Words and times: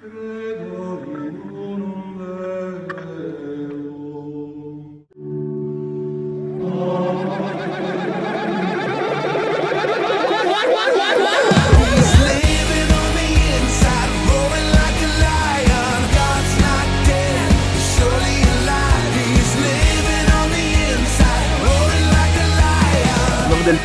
Credo 0.00 0.85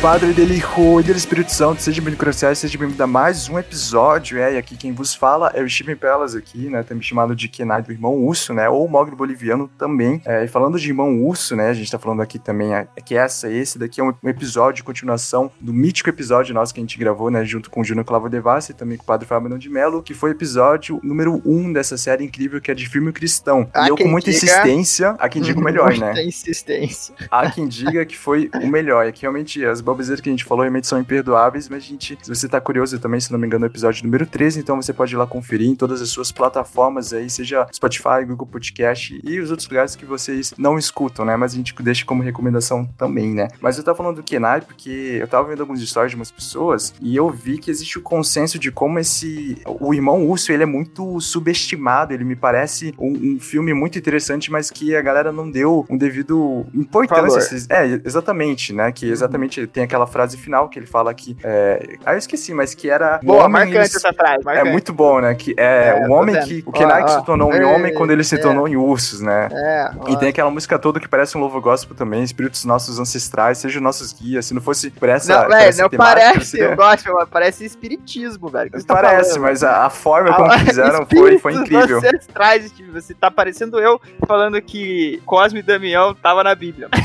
Padre, 0.02 0.32
dele 0.32 0.54
Hijo 0.54 0.98
e 0.98 1.02
dele 1.04 1.16
Espírito 1.16 1.52
Santo, 1.52 1.80
seja 1.80 2.02
bem-vindo 2.02 2.34
seja 2.56 2.76
bem-vindo 2.76 3.00
a 3.04 3.06
mais 3.06 3.48
um 3.48 3.56
episódio, 3.56 4.36
é, 4.36 4.54
e 4.54 4.58
aqui 4.58 4.76
quem 4.76 4.92
vos 4.92 5.14
fala 5.14 5.52
é 5.54 5.62
o 5.62 5.70
Steven 5.70 5.94
Pelas 5.94 6.34
aqui, 6.34 6.68
né, 6.68 6.82
também 6.82 7.04
chamado 7.04 7.36
de 7.36 7.46
Kenai 7.46 7.82
do 7.82 7.92
Irmão 7.92 8.16
Urso, 8.16 8.52
né, 8.52 8.68
ou 8.68 8.88
Mogli 8.88 9.14
Boliviano 9.14 9.70
também, 9.78 10.20
é, 10.26 10.44
e 10.44 10.48
falando 10.48 10.76
de 10.76 10.88
Irmão 10.88 11.22
Urso, 11.22 11.54
né, 11.54 11.68
a 11.68 11.72
gente 11.72 11.88
tá 11.88 12.00
falando 12.00 12.20
aqui 12.20 12.36
também, 12.36 12.74
é, 12.74 12.88
que 13.04 13.14
essa, 13.14 13.48
esse 13.48 13.78
daqui 13.78 14.00
é 14.00 14.04
um, 14.04 14.12
episódio 14.24 14.78
de 14.78 14.82
continuação 14.82 15.52
do 15.60 15.72
mítico 15.72 16.08
episódio 16.08 16.52
nosso 16.52 16.74
que 16.74 16.80
a 16.80 16.82
gente 16.82 16.98
gravou, 16.98 17.30
né, 17.30 17.44
junto 17.44 17.70
com 17.70 17.80
o 17.80 17.84
Júnior 17.84 18.04
Clavo 18.04 18.28
Devassi 18.28 18.72
e 18.72 18.74
também 18.74 18.96
com 18.96 19.04
o 19.04 19.06
Padre 19.06 19.28
Fábio 19.28 19.56
de 19.56 19.70
Mello, 19.70 20.02
que 20.02 20.14
foi 20.14 20.30
o 20.30 20.32
episódio 20.32 20.98
número 21.04 21.40
um 21.46 21.72
dessa 21.72 21.96
série 21.96 22.24
incrível 22.24 22.60
que 22.60 22.72
é 22.72 22.74
de 22.74 22.88
filme 22.88 23.12
cristão, 23.12 23.70
Há 23.72 23.86
e 23.86 23.90
eu 23.90 23.96
com 23.96 24.08
muita 24.08 24.32
diga- 24.32 24.46
insistência, 24.46 25.14
há 25.16 25.28
quem 25.28 25.40
diga 25.40 25.60
o 25.60 25.62
melhor, 25.62 25.94
né. 25.96 26.06
Muita 26.06 26.22
insistência. 26.22 27.14
Há 27.30 27.48
quem 27.48 27.68
diga 27.68 28.04
que 28.04 28.18
foi 28.18 28.50
o 28.60 28.66
melhor. 28.66 29.06
É 29.06 29.12
que 29.12 29.22
realmente 29.22 29.64
as 29.64 29.80
bobeiras 29.94 30.20
que 30.20 30.28
a 30.28 30.32
gente 30.32 30.44
falou 30.44 30.62
realmente 30.62 30.86
são 30.86 30.98
imperdoáveis, 30.98 31.68
mas 31.68 31.82
a 31.84 31.86
gente, 31.86 32.18
se 32.22 32.28
você 32.28 32.48
tá 32.48 32.60
curioso 32.60 32.98
também, 32.98 33.20
se 33.20 33.30
não 33.32 33.38
me 33.38 33.46
engano, 33.46 33.64
é 33.64 33.68
o 33.68 33.70
episódio 33.70 34.04
número 34.04 34.26
13, 34.26 34.60
então 34.60 34.80
você 34.80 34.92
pode 34.92 35.14
ir 35.14 35.16
lá 35.18 35.26
conferir 35.26 35.68
em 35.68 35.74
todas 35.74 36.00
as 36.02 36.08
suas 36.08 36.30
plataformas 36.32 37.12
aí, 37.12 37.28
seja 37.30 37.66
Spotify, 37.72 38.24
Google 38.26 38.46
Podcast 38.46 39.20
e 39.24 39.40
os 39.40 39.50
outros 39.50 39.68
lugares 39.68 39.94
que 39.96 40.04
vocês 40.04 40.52
não 40.58 40.78
escutam, 40.78 41.24
né? 41.24 41.36
Mas 41.36 41.52
a 41.52 41.56
gente 41.56 41.74
deixa 41.82 42.04
como 42.04 42.22
recomendação 42.22 42.86
também, 42.96 43.32
né? 43.34 43.48
Mas 43.60 43.78
eu 43.78 43.84
tava 43.84 43.96
falando 43.96 44.16
do 44.16 44.22
Kenai 44.22 44.60
porque 44.60 45.18
eu 45.20 45.26
tava 45.28 45.48
vendo 45.48 45.60
alguns 45.60 45.80
stories 45.88 46.10
de 46.10 46.16
umas 46.16 46.30
pessoas 46.30 46.94
e 47.00 47.16
eu 47.16 47.28
vi 47.30 47.58
que 47.58 47.70
existe 47.70 47.98
o 47.98 48.02
consenso 48.02 48.58
de 48.58 48.70
como 48.70 48.98
esse. 48.98 49.58
O 49.66 49.92
irmão 49.94 50.26
Urso, 50.28 50.52
ele 50.52 50.62
é 50.62 50.66
muito 50.66 51.20
subestimado, 51.20 52.12
ele 52.12 52.24
me 52.24 52.36
parece 52.36 52.94
um, 52.98 53.34
um 53.34 53.40
filme 53.40 53.74
muito 53.74 53.98
interessante, 53.98 54.50
mas 54.50 54.70
que 54.70 54.94
a 54.96 55.02
galera 55.02 55.32
não 55.32 55.50
deu 55.50 55.84
um 55.90 55.96
devido 55.96 56.66
importância. 56.72 57.38
Esses- 57.38 57.68
É, 57.70 58.00
exatamente, 58.04 58.72
né? 58.72 58.92
Que 58.92 59.06
exatamente 59.10 59.66
tem 59.66 59.81
aquela 59.82 60.06
frase 60.06 60.36
final 60.36 60.68
que 60.68 60.78
ele 60.78 60.86
fala 60.86 61.12
que. 61.14 61.36
É... 61.44 61.96
Ah, 62.04 62.12
eu 62.12 62.18
esqueci, 62.18 62.52
mas 62.54 62.74
que 62.74 62.88
era. 62.90 63.18
Boa, 63.22 63.48
marcante 63.48 63.96
essa 63.96 64.12
frase. 64.12 64.40
É 64.40 64.44
Marcante. 64.44 64.70
muito 64.70 64.92
bom, 64.92 65.20
né? 65.20 65.34
Que 65.34 65.54
é, 65.56 65.88
É, 66.02 66.06
o 66.08 66.12
homem 66.12 66.38
que. 66.42 66.62
O 66.66 66.72
Kenai 66.72 67.06
se 67.08 67.24
tornou 67.24 67.50
um 67.50 67.54
É, 67.54 67.64
homem 67.64 67.94
quando 67.94 68.10
ele 68.10 68.24
se 68.24 68.34
é. 68.34 68.38
tornou 68.38 68.66
em 68.68 68.76
ursos, 68.76 69.20
né? 69.20 69.48
É, 69.52 69.90
E 70.08 70.16
tem 70.16 70.28
aquela 70.28 70.50
música 70.50 70.78
toda 70.78 70.98
que 71.00 71.08
parece 71.08 71.36
um 71.36 71.40
louvor 71.40 71.60
gospel 71.60 71.94
também, 71.96 72.22
espíritos 72.22 72.64
nossos 72.64 72.98
ancestrais, 72.98 73.58
sejam 73.58 73.82
nossos 73.82 74.12
guias. 74.12 74.46
Se 74.46 74.54
não 74.54 74.60
fosse 74.62 74.90
por 74.90 75.08
essa. 75.08 75.42
Não, 75.42 75.48
velho, 75.48 75.68
essa 75.68 75.82
não 75.82 75.90
parece, 75.90 76.44
seria- 76.46 76.76
mas 76.76 77.04
parece 77.30 77.64
espiritismo, 77.64 78.48
velho. 78.48 78.70
Tá 78.70 78.94
Parece, 78.94 79.30
falando? 79.30 79.42
mas 79.42 79.62
a, 79.64 79.86
a 79.86 79.90
forma 79.90 80.34
como 80.34 80.50
Ah, 80.52 80.58
fizeram 80.58 81.06
foi, 81.06 81.38
foi 81.38 81.54
incrível. 81.54 81.98
ancestrais, 81.98 82.66
Steve. 82.68 82.90
Você 82.92 83.14
tá 83.14 83.30
parecendo 83.30 83.80
eu 83.80 84.00
falando 84.26 84.60
que 84.60 85.20
Cosme 85.24 85.60
e 85.60 85.62
Damião 85.62 86.14
tava 86.14 86.42
na 86.44 86.54
Bíblia. 86.54 86.88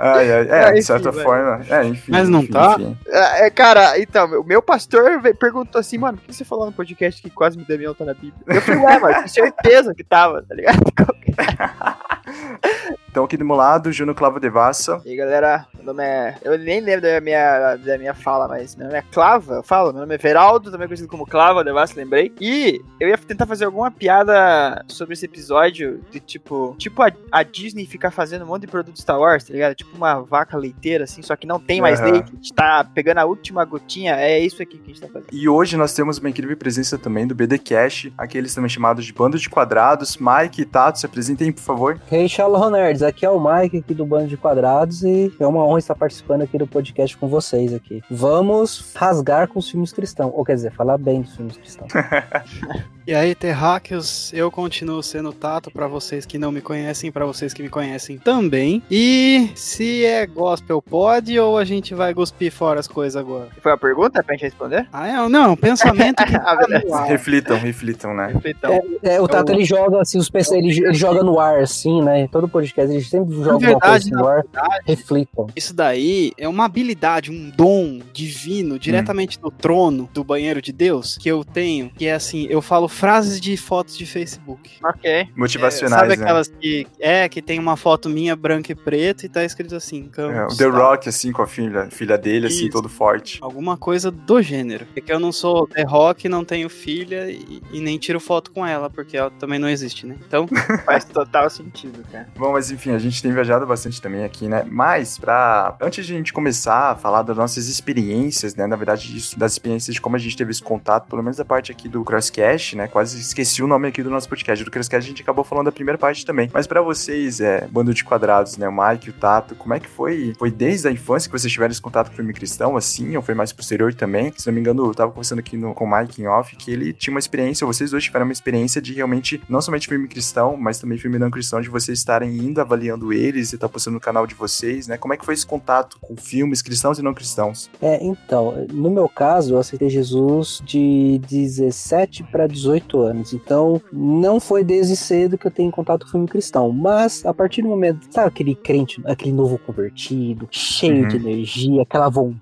Ai, 0.00 0.30
ai, 0.32 0.48
é, 0.48 0.77
de 0.78 0.92
enfim, 0.92 1.02
certa 1.02 1.12
forma. 1.12 1.60
É, 1.68 1.84
enfim. 1.84 2.12
Mas 2.12 2.28
não 2.28 2.40
enfim, 2.40 2.52
tá? 2.52 2.76
enfim. 2.78 2.98
É, 3.06 3.46
é, 3.46 3.50
cara, 3.50 3.98
então, 3.98 4.40
o 4.40 4.44
meu 4.44 4.62
pastor 4.62 5.20
perguntou 5.38 5.78
assim, 5.78 5.98
mano, 5.98 6.18
por 6.18 6.26
que 6.26 6.34
você 6.34 6.44
falou 6.44 6.66
no 6.66 6.72
podcast 6.72 7.22
que 7.22 7.30
Cosme 7.30 7.62
e 7.62 7.66
Damião 7.66 7.94
tá 7.94 8.04
na 8.04 8.14
Bíblia? 8.14 8.34
Eu 8.46 8.62
falei, 8.62 8.80
ué, 8.80 8.98
mas 8.98 9.22
com 9.22 9.28
certeza 9.28 9.94
que 9.94 10.04
tava, 10.04 10.42
tá 10.42 10.54
ligado? 10.54 10.78
Então, 13.18 13.24
aqui 13.24 13.36
do 13.36 13.44
meu 13.44 13.56
lado, 13.56 13.90
Júnior 13.90 14.14
Clavo 14.14 14.38
Devassa. 14.38 15.02
E 15.04 15.10
aí, 15.10 15.16
galera, 15.16 15.66
meu 15.74 15.86
nome 15.86 16.04
é. 16.04 16.36
Eu 16.40 16.56
nem 16.56 16.80
lembro 16.80 17.02
da 17.02 17.20
minha, 17.20 17.74
da 17.74 17.98
minha 17.98 18.14
fala, 18.14 18.46
mas 18.46 18.76
meu 18.76 18.86
nome 18.86 18.96
é 18.96 19.02
Clava, 19.02 19.54
eu 19.54 19.62
falo. 19.64 19.90
Meu 19.90 20.02
nome 20.02 20.14
é 20.14 20.18
Veraldo, 20.18 20.70
também 20.70 20.86
conhecido 20.86 21.08
como 21.08 21.26
Clava, 21.26 21.64
Devassa, 21.64 21.94
lembrei. 21.96 22.32
E 22.40 22.80
eu 23.00 23.08
ia 23.08 23.18
tentar 23.18 23.44
fazer 23.44 23.64
alguma 23.64 23.90
piada 23.90 24.84
sobre 24.86 25.14
esse 25.14 25.24
episódio, 25.24 26.00
de 26.12 26.20
tipo. 26.20 26.76
Tipo 26.78 27.02
a, 27.02 27.10
a 27.32 27.42
Disney 27.42 27.86
ficar 27.86 28.12
fazendo 28.12 28.44
um 28.44 28.46
monte 28.46 28.60
de 28.60 28.66
produto 28.68 29.00
Star 29.00 29.18
Wars, 29.18 29.42
tá 29.42 29.52
ligado? 29.52 29.74
Tipo 29.74 29.96
uma 29.96 30.20
vaca 30.20 30.56
leiteira, 30.56 31.02
assim, 31.02 31.20
só 31.20 31.34
que 31.34 31.44
não 31.44 31.58
tem 31.58 31.80
mais 31.80 31.98
Aham. 31.98 32.12
leite. 32.12 32.30
A 32.30 32.36
gente 32.36 32.54
tá 32.54 32.84
pegando 32.84 33.18
a 33.18 33.24
última 33.24 33.64
gotinha, 33.64 34.14
é 34.14 34.38
isso 34.38 34.62
aqui 34.62 34.78
que 34.78 34.84
a 34.92 34.94
gente 34.94 35.00
tá 35.00 35.08
fazendo. 35.08 35.30
E 35.32 35.48
hoje 35.48 35.76
nós 35.76 35.92
temos 35.92 36.18
uma 36.18 36.30
incrível 36.30 36.56
presença 36.56 36.96
também 36.96 37.26
do 37.26 37.34
BD 37.34 37.58
Cash, 37.58 38.12
aqueles 38.16 38.54
também 38.54 38.68
chamados 38.68 39.04
de 39.04 39.12
Bando 39.12 39.36
de 39.36 39.50
Quadrados. 39.50 40.18
Mike 40.18 40.62
e 40.62 40.64
Tato, 40.64 41.00
se 41.00 41.06
apresentem, 41.06 41.50
por 41.50 41.62
favor. 41.62 42.00
Hey, 42.12 42.28
Shalom 42.28 42.70
Nerds, 42.70 43.07
aqui 43.08 43.24
é 43.24 43.30
o 43.30 43.40
Mike 43.40 43.78
aqui 43.78 43.94
do 43.94 44.06
Bando 44.06 44.28
de 44.28 44.36
Quadrados 44.36 45.02
e 45.02 45.32
é 45.38 45.46
uma 45.46 45.64
honra 45.64 45.78
estar 45.78 45.94
participando 45.94 46.42
aqui 46.42 46.58
do 46.58 46.66
podcast 46.66 47.16
com 47.16 47.26
vocês 47.28 47.72
aqui. 47.74 48.02
Vamos 48.10 48.92
rasgar 48.94 49.48
com 49.48 49.58
os 49.58 49.70
filmes 49.70 49.92
cristãos, 49.92 50.32
ou 50.34 50.44
quer 50.44 50.54
dizer, 50.54 50.72
falar 50.72 50.98
bem 50.98 51.22
dos 51.22 51.34
filmes 51.34 51.56
cristãos. 51.56 51.90
E 53.08 53.14
aí, 53.14 53.34
terráqueos, 53.34 54.30
eu 54.34 54.50
continuo 54.50 55.02
sendo 55.02 55.32
Tato 55.32 55.70
pra 55.70 55.88
vocês 55.88 56.26
que 56.26 56.36
não 56.36 56.52
me 56.52 56.60
conhecem, 56.60 57.10
pra 57.10 57.24
vocês 57.24 57.54
que 57.54 57.62
me 57.62 57.70
conhecem 57.70 58.18
também. 58.18 58.82
E 58.90 59.48
se 59.54 60.04
é 60.04 60.26
gospel, 60.26 60.82
pode 60.82 61.40
ou 61.40 61.56
a 61.56 61.64
gente 61.64 61.94
vai 61.94 62.12
cuspir 62.12 62.52
fora 62.52 62.78
as 62.78 62.86
coisas 62.86 63.16
agora? 63.16 63.48
Foi 63.62 63.72
uma 63.72 63.78
pergunta 63.78 64.22
pra 64.22 64.34
gente 64.34 64.42
responder? 64.42 64.86
Ah, 64.92 65.08
é, 65.08 65.26
não, 65.26 65.56
pensamento 65.56 66.22
que 66.22 66.36
Ah, 66.36 66.58
no 66.84 66.94
ar. 66.94 67.06
Reflitam, 67.06 67.56
reflitam, 67.56 68.12
né? 68.12 68.38
Então, 68.44 68.78
É, 69.02 69.18
o 69.18 69.26
Tato 69.26 69.52
ele 69.52 69.64
joga 69.64 70.02
assim, 70.02 70.18
os 70.18 70.28
PC, 70.28 70.58
ele, 70.58 70.68
ele 70.68 70.92
joga 70.92 71.22
no 71.22 71.40
ar 71.40 71.60
assim, 71.60 72.02
né? 72.02 72.28
Todo 72.30 72.46
podcast 72.46 72.87
ele 72.88 73.02
sempre 73.02 73.34
joga 73.36 73.50
uma 73.50 73.58
verdade, 73.58 73.80
coisa 73.80 73.96
assim 73.96 74.10
no 74.10 74.22
na 74.52 74.62
ar, 74.62 74.80
reflitam. 74.86 75.46
Isso 75.54 75.74
daí 75.74 76.32
é 76.38 76.48
uma 76.48 76.64
habilidade, 76.64 77.30
um 77.30 77.50
dom 77.50 78.00
divino, 78.12 78.78
diretamente 78.78 79.38
do 79.38 79.50
trono 79.50 80.08
do 80.12 80.22
banheiro 80.24 80.60
de 80.62 80.72
Deus, 80.72 81.16
que 81.18 81.28
eu 81.30 81.44
tenho, 81.44 81.90
que 81.90 82.06
é 82.06 82.14
assim, 82.14 82.46
eu 82.48 82.60
falo 82.62 82.88
frases 82.88 83.40
de 83.40 83.56
fotos 83.56 83.96
de 83.96 84.06
Facebook. 84.06 84.70
ok. 84.84 85.28
Motivacionais, 85.36 86.00
Sabe 86.02 86.16
né? 86.16 86.22
aquelas 86.24 86.48
que 86.48 86.86
é 86.98 87.28
que 87.28 87.40
tem 87.42 87.58
uma 87.58 87.76
foto 87.76 88.08
minha 88.08 88.34
branca 88.36 88.72
e 88.72 88.74
preta 88.74 89.26
e 89.26 89.28
tá 89.28 89.44
escrito 89.44 89.74
assim, 89.74 90.02
É, 90.04 90.06
o 90.06 90.10
Campos, 90.10 90.56
The 90.56 90.64
tal. 90.70 90.72
Rock, 90.72 91.08
assim, 91.08 91.32
com 91.32 91.42
a 91.42 91.46
filha, 91.46 91.88
filha 91.90 92.16
dele, 92.18 92.46
assim, 92.46 92.62
Isso. 92.64 92.70
todo 92.70 92.88
forte. 92.88 93.38
Alguma 93.42 93.76
coisa 93.76 94.10
do 94.10 94.40
gênero. 94.42 94.86
É 94.96 95.00
que 95.00 95.12
eu 95.12 95.20
não 95.20 95.32
sou 95.32 95.66
The 95.66 95.82
Rock, 95.82 96.28
não 96.28 96.44
tenho 96.44 96.68
filha 96.68 97.30
e, 97.30 97.62
e 97.72 97.80
nem 97.80 97.98
tiro 97.98 98.20
foto 98.20 98.50
com 98.50 98.66
ela, 98.66 98.88
porque 98.90 99.16
ela 99.16 99.30
também 99.30 99.58
não 99.58 99.68
existe, 99.68 100.06
né? 100.06 100.16
Então, 100.26 100.46
Faz 100.84 101.04
total 101.04 101.48
sentido, 101.50 102.02
cara. 102.10 102.28
Bom, 102.36 102.52
mas 102.52 102.70
enfim, 102.78 102.92
a 102.92 102.98
gente 102.98 103.20
tem 103.20 103.32
viajado 103.32 103.66
bastante 103.66 104.00
também 104.00 104.24
aqui, 104.24 104.48
né? 104.48 104.64
Mas, 104.70 105.18
pra. 105.18 105.76
Antes 105.80 106.06
de 106.06 106.14
a 106.14 106.16
gente 106.16 106.32
começar 106.32 106.92
a 106.92 106.94
falar 106.94 107.22
das 107.22 107.36
nossas 107.36 107.66
experiências, 107.66 108.54
né? 108.54 108.68
Na 108.68 108.76
verdade, 108.76 109.16
isso, 109.16 109.36
das 109.36 109.52
experiências 109.52 109.94
de 109.94 110.00
como 110.00 110.14
a 110.14 110.18
gente 110.18 110.36
teve 110.36 110.52
esse 110.52 110.62
contato, 110.62 111.08
pelo 111.08 111.22
menos 111.22 111.36
da 111.36 111.44
parte 111.44 111.72
aqui 111.72 111.88
do 111.88 112.04
Crosscast, 112.04 112.76
né? 112.76 112.86
Quase 112.86 113.20
esqueci 113.20 113.62
o 113.64 113.66
nome 113.66 113.88
aqui 113.88 114.00
do 114.00 114.10
nosso 114.10 114.28
podcast. 114.28 114.64
Do 114.64 114.70
Crosscast 114.70 115.04
a 115.04 115.08
gente 115.08 115.22
acabou 115.22 115.44
falando 115.44 115.66
da 115.66 115.72
primeira 115.72 115.98
parte 115.98 116.24
também. 116.24 116.48
Mas 116.52 116.68
pra 116.68 116.80
vocês, 116.80 117.40
é, 117.40 117.66
bando 117.68 117.92
de 117.92 118.04
quadrados, 118.04 118.56
né? 118.56 118.68
O 118.68 118.72
Mike, 118.72 119.10
o 119.10 119.12
Tato, 119.12 119.56
como 119.56 119.74
é 119.74 119.80
que 119.80 119.88
foi? 119.88 120.32
Foi 120.38 120.50
desde 120.50 120.86
a 120.86 120.92
infância 120.92 121.28
que 121.28 121.36
vocês 121.36 121.52
tiveram 121.52 121.72
esse 121.72 121.82
contato 121.82 122.06
com 122.06 122.12
o 122.12 122.16
filme 122.16 122.32
cristão, 122.32 122.76
assim? 122.76 123.16
Ou 123.16 123.22
foi 123.22 123.34
mais 123.34 123.52
posterior 123.52 123.92
também? 123.92 124.32
Se 124.36 124.46
não 124.46 124.54
me 124.54 124.60
engano, 124.60 124.86
eu 124.86 124.94
tava 124.94 125.10
conversando 125.10 125.40
aqui 125.40 125.56
no, 125.56 125.74
com 125.74 125.84
o 125.84 125.98
Mike 125.98 126.22
em 126.22 126.28
off, 126.28 126.54
que 126.54 126.70
ele 126.70 126.92
tinha 126.92 127.12
uma 127.12 127.18
experiência, 127.20 127.66
vocês 127.66 127.90
dois 127.90 128.04
tiveram 128.04 128.24
uma 128.24 128.32
experiência 128.32 128.80
de 128.80 128.92
realmente, 128.94 129.42
não 129.48 129.60
somente 129.60 129.88
filme 129.88 130.06
cristão, 130.06 130.56
mas 130.56 130.78
também 130.78 130.96
filme 130.96 131.18
não 131.18 131.28
cristão, 131.28 131.60
de 131.60 131.68
vocês 131.68 131.98
estarem 131.98 132.36
indo 132.38 132.60
avaliando 132.68 133.12
eles 133.12 133.52
e 133.52 133.58
tá 133.58 133.68
postando 133.68 133.94
no 133.94 134.00
canal 134.00 134.26
de 134.26 134.34
vocês, 134.34 134.86
né? 134.86 134.96
Como 134.98 135.14
é 135.14 135.16
que 135.16 135.24
foi 135.24 135.34
esse 135.34 135.46
contato 135.46 135.98
com 136.00 136.16
filmes 136.16 136.60
cristãos 136.62 136.98
e 136.98 137.02
não 137.02 137.14
cristãos? 137.14 137.70
É, 137.80 137.98
então, 138.04 138.66
no 138.72 138.90
meu 138.90 139.08
caso, 139.08 139.54
eu 139.54 139.58
aceitei 139.58 139.88
Jesus 139.88 140.60
de 140.64 141.18
17 141.28 142.24
para 142.24 142.46
18 142.46 143.00
anos. 143.00 143.32
Então, 143.32 143.80
não 143.92 144.38
foi 144.38 144.62
desde 144.62 144.94
cedo 144.96 145.38
que 145.38 145.46
eu 145.46 145.50
tenho 145.50 145.70
contato 145.70 146.04
com 146.04 146.12
filme 146.12 146.28
cristão. 146.28 146.70
Mas, 146.70 147.24
a 147.24 147.32
partir 147.32 147.62
do 147.62 147.68
momento, 147.68 148.06
sabe 148.10 148.28
aquele 148.28 148.54
crente, 148.54 149.00
aquele 149.06 149.32
novo 149.32 149.58
convertido, 149.58 150.46
cheio 150.50 151.02
Uhum. 151.02 151.08
de 151.08 151.16
energia, 151.16 151.82
aquela 151.82 152.08
vontade, 152.08 152.38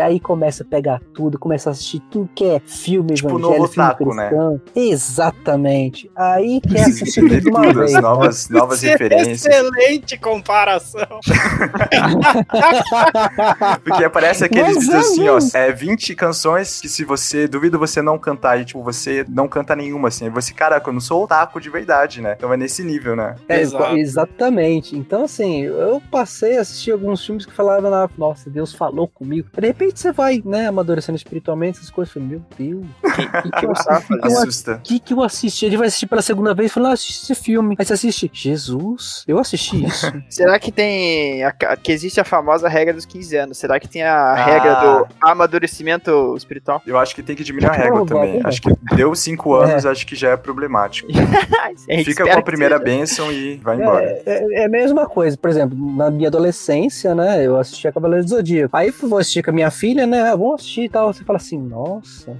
aí 0.00 0.20
começa 0.20 0.62
a 0.62 0.66
pegar 0.66 1.00
tudo, 1.14 1.38
começa 1.38 1.70
a 1.70 1.72
assistir 1.72 2.00
tudo 2.10 2.28
que 2.34 2.44
é 2.44 2.60
filme 2.60 3.14
Tipo 3.14 3.28
evangélico, 3.28 3.56
novo 3.56 3.68
filme 3.68 3.88
taco, 3.88 4.14
né? 4.14 4.28
cristão. 4.28 4.60
Exatamente. 4.74 6.10
Aí 6.16 6.60
quer 6.62 6.80
assistir 6.80 7.20
tudo 7.20 7.40
de 7.40 7.48
uma 7.48 7.62
tudo, 7.62 7.78
vez. 7.80 7.94
as 7.94 8.02
novas, 8.02 8.48
novas 8.48 8.82
referências. 8.82 9.46
Excelente 9.46 10.18
comparação. 10.18 11.20
Porque 13.82 14.04
aparece 14.04 14.44
aqueles 14.44 14.78
vídeos 14.78 14.94
é 14.94 14.98
assim, 14.98 15.28
ó, 15.28 15.38
é 15.54 15.72
20 15.72 16.14
canções 16.14 16.80
que 16.80 16.88
se 16.88 17.04
você, 17.04 17.46
duvido 17.48 17.78
você 17.78 18.02
não 18.02 18.18
cantar, 18.18 18.60
e 18.60 18.64
tipo, 18.64 18.82
você 18.82 19.24
não 19.28 19.48
canta 19.48 19.74
nenhuma, 19.76 20.08
assim, 20.08 20.24
aí 20.24 20.30
você, 20.30 20.52
caraca, 20.52 20.88
eu 20.88 20.92
não 20.92 21.00
sou 21.00 21.24
otaku 21.24 21.60
de 21.60 21.70
verdade, 21.70 22.20
né? 22.20 22.34
Então 22.36 22.52
é 22.52 22.56
nesse 22.56 22.82
nível, 22.82 23.16
né? 23.16 23.36
É, 23.48 23.60
Exato. 23.60 23.96
exatamente. 23.96 24.96
Então, 24.96 25.24
assim, 25.24 25.62
eu 25.62 26.02
passei 26.10 26.58
a 26.58 26.60
assistir 26.60 26.92
alguns 26.92 27.24
filmes 27.24 27.46
que 27.46 27.52
falavam, 27.52 28.08
nossa, 28.16 28.50
Deus 28.50 28.74
falou 28.74 29.08
comigo. 29.08 29.45
De 29.58 29.66
repente 29.66 29.98
você 30.00 30.12
vai, 30.12 30.42
né, 30.44 30.66
amadurecendo 30.68 31.16
espiritualmente, 31.16 31.78
essas 31.78 31.90
coisas. 31.90 32.14
Meu 32.16 32.42
Deus, 32.58 32.84
o 32.84 33.12
que, 33.42 33.50
que, 33.50 33.66
eu, 33.66 33.72
que, 33.72 34.18
que, 34.20 34.26
eu, 34.26 34.38
Assusta. 34.38 34.80
que, 34.82 34.98
que 35.00 35.12
eu 35.14 35.22
assisti? 35.22 35.66
Ele 35.66 35.76
vai 35.76 35.86
assistir 35.88 36.06
pela 36.06 36.22
segunda 36.22 36.54
vez 36.54 36.70
e 36.70 36.74
fala, 36.74 36.90
ah, 36.90 36.92
assisti 36.92 37.22
esse 37.32 37.34
filme. 37.34 37.74
Aí 37.78 37.84
você 37.84 37.92
assiste, 37.94 38.30
Jesus, 38.32 39.24
eu 39.26 39.38
assisti 39.38 39.84
isso. 39.84 40.10
Será 40.30 40.58
que 40.58 40.70
tem. 40.72 41.42
a- 41.44 41.52
que 41.76 41.92
existe 41.92 42.20
a 42.20 42.24
famosa 42.24 42.68
regra 42.68 42.94
dos 42.94 43.04
15 43.06 43.36
anos? 43.36 43.58
Será 43.58 43.78
que 43.80 43.88
tem 43.88 44.02
a 44.02 44.14
Ah. 44.16 44.34
regra 44.44 44.74
do 44.74 45.06
amadurecimento 45.20 46.34
espiritual? 46.36 46.82
Eu 46.86 46.98
acho 46.98 47.14
que 47.14 47.22
tem 47.22 47.34
que 47.36 47.44
diminuir 47.44 47.70
a 47.70 47.72
régua 47.74 47.98
também. 48.06 48.06
Provavelmente. 48.06 48.46
Acho 48.46 48.62
que 48.62 48.94
deu 48.96 49.14
cinco 49.14 49.54
anos, 49.54 49.86
acho 49.86 50.06
que 50.06 50.14
já 50.14 50.30
é 50.30 50.36
problemático. 50.36 51.10
Gente 51.12 52.04
Fica 52.16 52.24
com 52.24 52.38
a 52.38 52.42
primeira 52.42 52.78
bênção 52.78 53.32
e 53.32 53.56
vai 53.56 53.76
embora. 53.76 54.04
É, 54.04 54.22
é, 54.26 54.62
é 54.62 54.64
a 54.64 54.68
mesma 54.68 55.06
coisa. 55.06 55.36
Por 55.36 55.50
exemplo, 55.50 55.76
na 55.96 56.10
minha 56.10 56.28
adolescência, 56.28 57.14
né? 57.14 57.44
Eu 57.44 57.56
assistia 57.58 57.92
Cavaleiro 57.92 58.24
do 58.24 58.30
Zodíaco. 58.30 58.76
Aí 58.76 58.90
vou 58.90 59.18
assistir 59.26 59.42
com 59.42 59.50
a 59.50 59.54
minha 59.54 59.70
filha, 59.70 60.06
né? 60.06 60.22
ah, 60.22 60.36
Vamos 60.36 60.54
assistir 60.60 60.82
e 60.84 60.88
tal. 60.88 61.12
Você 61.12 61.24
fala 61.24 61.36
assim, 61.38 61.58
nossa, 61.58 62.32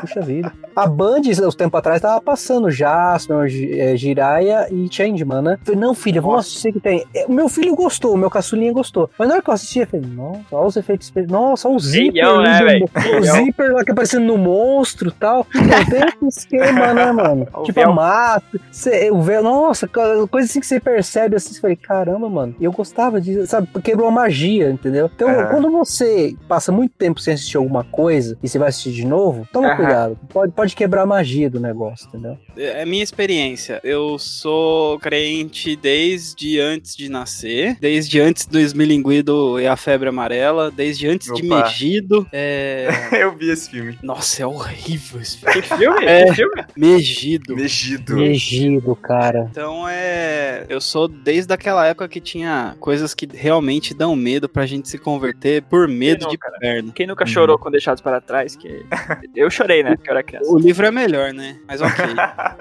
puxa 0.00 0.20
vida. 0.20 0.52
A 0.74 0.86
Band, 0.86 1.20
uns 1.46 1.54
tempos 1.54 1.78
atrás, 1.78 2.00
tava 2.00 2.20
passando 2.20 2.70
Jasper, 2.70 3.46
eh, 3.72 3.96
Jiraiya 3.96 4.68
e 4.70 4.86
Changeman, 4.92 5.42
né? 5.42 5.52
Eu 5.54 5.58
falei, 5.66 5.80
não, 5.80 5.94
filha, 5.94 6.20
vamos 6.20 6.36
Nossa. 6.36 6.48
assistir 6.48 6.72
que 6.72 6.80
tem. 6.80 7.04
É, 7.14 7.26
O 7.26 7.32
meu 7.32 7.48
filho 7.48 7.74
gostou, 7.74 8.14
o 8.14 8.18
meu 8.18 8.30
caçulinha 8.30 8.72
gostou. 8.72 9.08
Mas 9.18 9.28
na 9.28 9.34
hora 9.34 9.42
que 9.42 9.50
eu 9.50 9.54
assisti, 9.54 9.80
eu 9.80 9.86
falei, 9.86 10.06
nossa, 10.14 10.40
olha 10.52 10.66
os 10.66 10.76
efeitos. 10.76 11.12
Nossa, 11.28 11.68
olha 11.68 11.76
o 11.76 11.80
zíper. 11.80 12.12
Feião, 12.12 12.42
né, 12.42 12.58
velho? 12.62 12.90
O 13.18 13.22
zíper 13.22 13.72
lá 13.72 13.84
que 13.84 13.90
aparecendo 13.92 14.26
no 14.26 14.36
monstro 14.38 15.08
e 15.08 15.12
tal. 15.12 15.46
Então, 15.54 15.84
tem 15.86 16.00
esse 16.06 16.40
esquema, 16.40 16.92
né, 16.92 17.10
mano? 17.12 17.46
O 17.56 17.62
tipo, 17.62 17.80
véu. 17.80 17.90
a 17.90 17.94
mata, 17.94 18.60
cê- 18.70 19.10
o 19.10 19.20
véu, 19.22 19.42
nossa, 19.42 19.88
co- 19.88 20.28
coisa 20.28 20.46
assim 20.48 20.60
que 20.60 20.66
você 20.66 20.78
percebe 20.78 21.36
assim, 21.36 21.54
você 21.54 21.60
fala, 21.60 21.74
caramba, 21.76 22.28
mano, 22.28 22.54
eu 22.60 22.70
gostava 22.70 23.20
disso, 23.20 23.46
sabe? 23.46 23.66
Quebrou 23.82 24.08
a 24.08 24.10
magia, 24.10 24.70
entendeu? 24.70 25.10
Então, 25.14 25.28
Aham. 25.28 25.46
quando 25.48 25.70
você 25.70 26.25
passa 26.48 26.72
muito 26.72 26.92
tempo 26.96 27.20
sem 27.20 27.34
assistir 27.34 27.56
alguma 27.56 27.84
coisa 27.84 28.38
e 28.42 28.48
você 28.48 28.58
vai 28.58 28.68
assistir 28.68 28.92
de 28.92 29.04
novo, 29.04 29.46
toma 29.52 29.68
Aham. 29.68 29.76
cuidado. 29.76 30.18
Pode, 30.28 30.52
pode 30.52 30.74
quebrar 30.76 31.02
a 31.02 31.06
magia 31.06 31.50
do 31.50 31.60
negócio, 31.60 32.08
entendeu? 32.08 32.38
É 32.56 32.84
minha 32.84 33.02
experiência. 33.02 33.80
Eu 33.84 34.18
sou 34.18 34.98
crente 34.98 35.76
desde 35.76 36.58
antes 36.58 36.96
de 36.96 37.08
nascer, 37.08 37.76
desde 37.80 38.20
antes 38.20 38.46
do 38.46 38.58
esmilinguido 38.58 39.60
e 39.60 39.66
a 39.66 39.76
febre 39.76 40.08
amarela, 40.08 40.70
desde 40.70 41.06
antes 41.06 41.32
de 41.34 41.44
Opa. 41.46 41.64
Megido. 41.64 42.26
É... 42.32 42.88
Eu 43.12 43.36
vi 43.36 43.50
esse 43.50 43.70
filme. 43.70 43.98
Nossa, 44.02 44.42
é 44.42 44.46
horrível 44.46 45.20
esse 45.20 45.38
filme. 45.38 45.52
Que 45.52 45.62
filme? 45.62 46.04
É. 46.04 46.24
Que 46.26 46.34
filme? 46.34 46.64
Megido. 46.76 47.56
Megido. 47.56 48.16
Megido, 48.16 48.96
cara. 48.96 49.48
Então 49.50 49.88
é. 49.88 50.64
Eu 50.68 50.80
sou 50.80 51.08
desde 51.08 51.52
aquela 51.52 51.86
época 51.86 52.08
que 52.08 52.20
tinha 52.20 52.76
coisas 52.80 53.14
que 53.14 53.28
realmente 53.32 53.94
dão 53.94 54.14
medo 54.16 54.48
pra 54.48 54.66
gente 54.66 54.88
se 54.88 54.98
converter 54.98 55.62
por 55.62 55.88
medo 55.88 56.15
não, 56.24 56.30
de 56.30 56.38
cara? 56.38 56.56
perna. 56.58 56.92
Quem 56.92 57.06
nunca 57.06 57.26
chorou 57.26 57.58
com 57.58 57.70
Deixados 57.70 58.00
para 58.00 58.20
Trás? 58.20 58.56
Que... 58.56 58.84
Eu 59.34 59.50
chorei, 59.50 59.82
né? 59.82 59.96
Que 59.96 60.08
eu 60.08 60.12
era 60.12 60.22
criança. 60.22 60.50
O 60.50 60.58
livro 60.58 60.86
é 60.86 60.90
melhor, 60.90 61.32
né? 61.32 61.58
Mas 61.66 61.80
ok. 61.80 62.04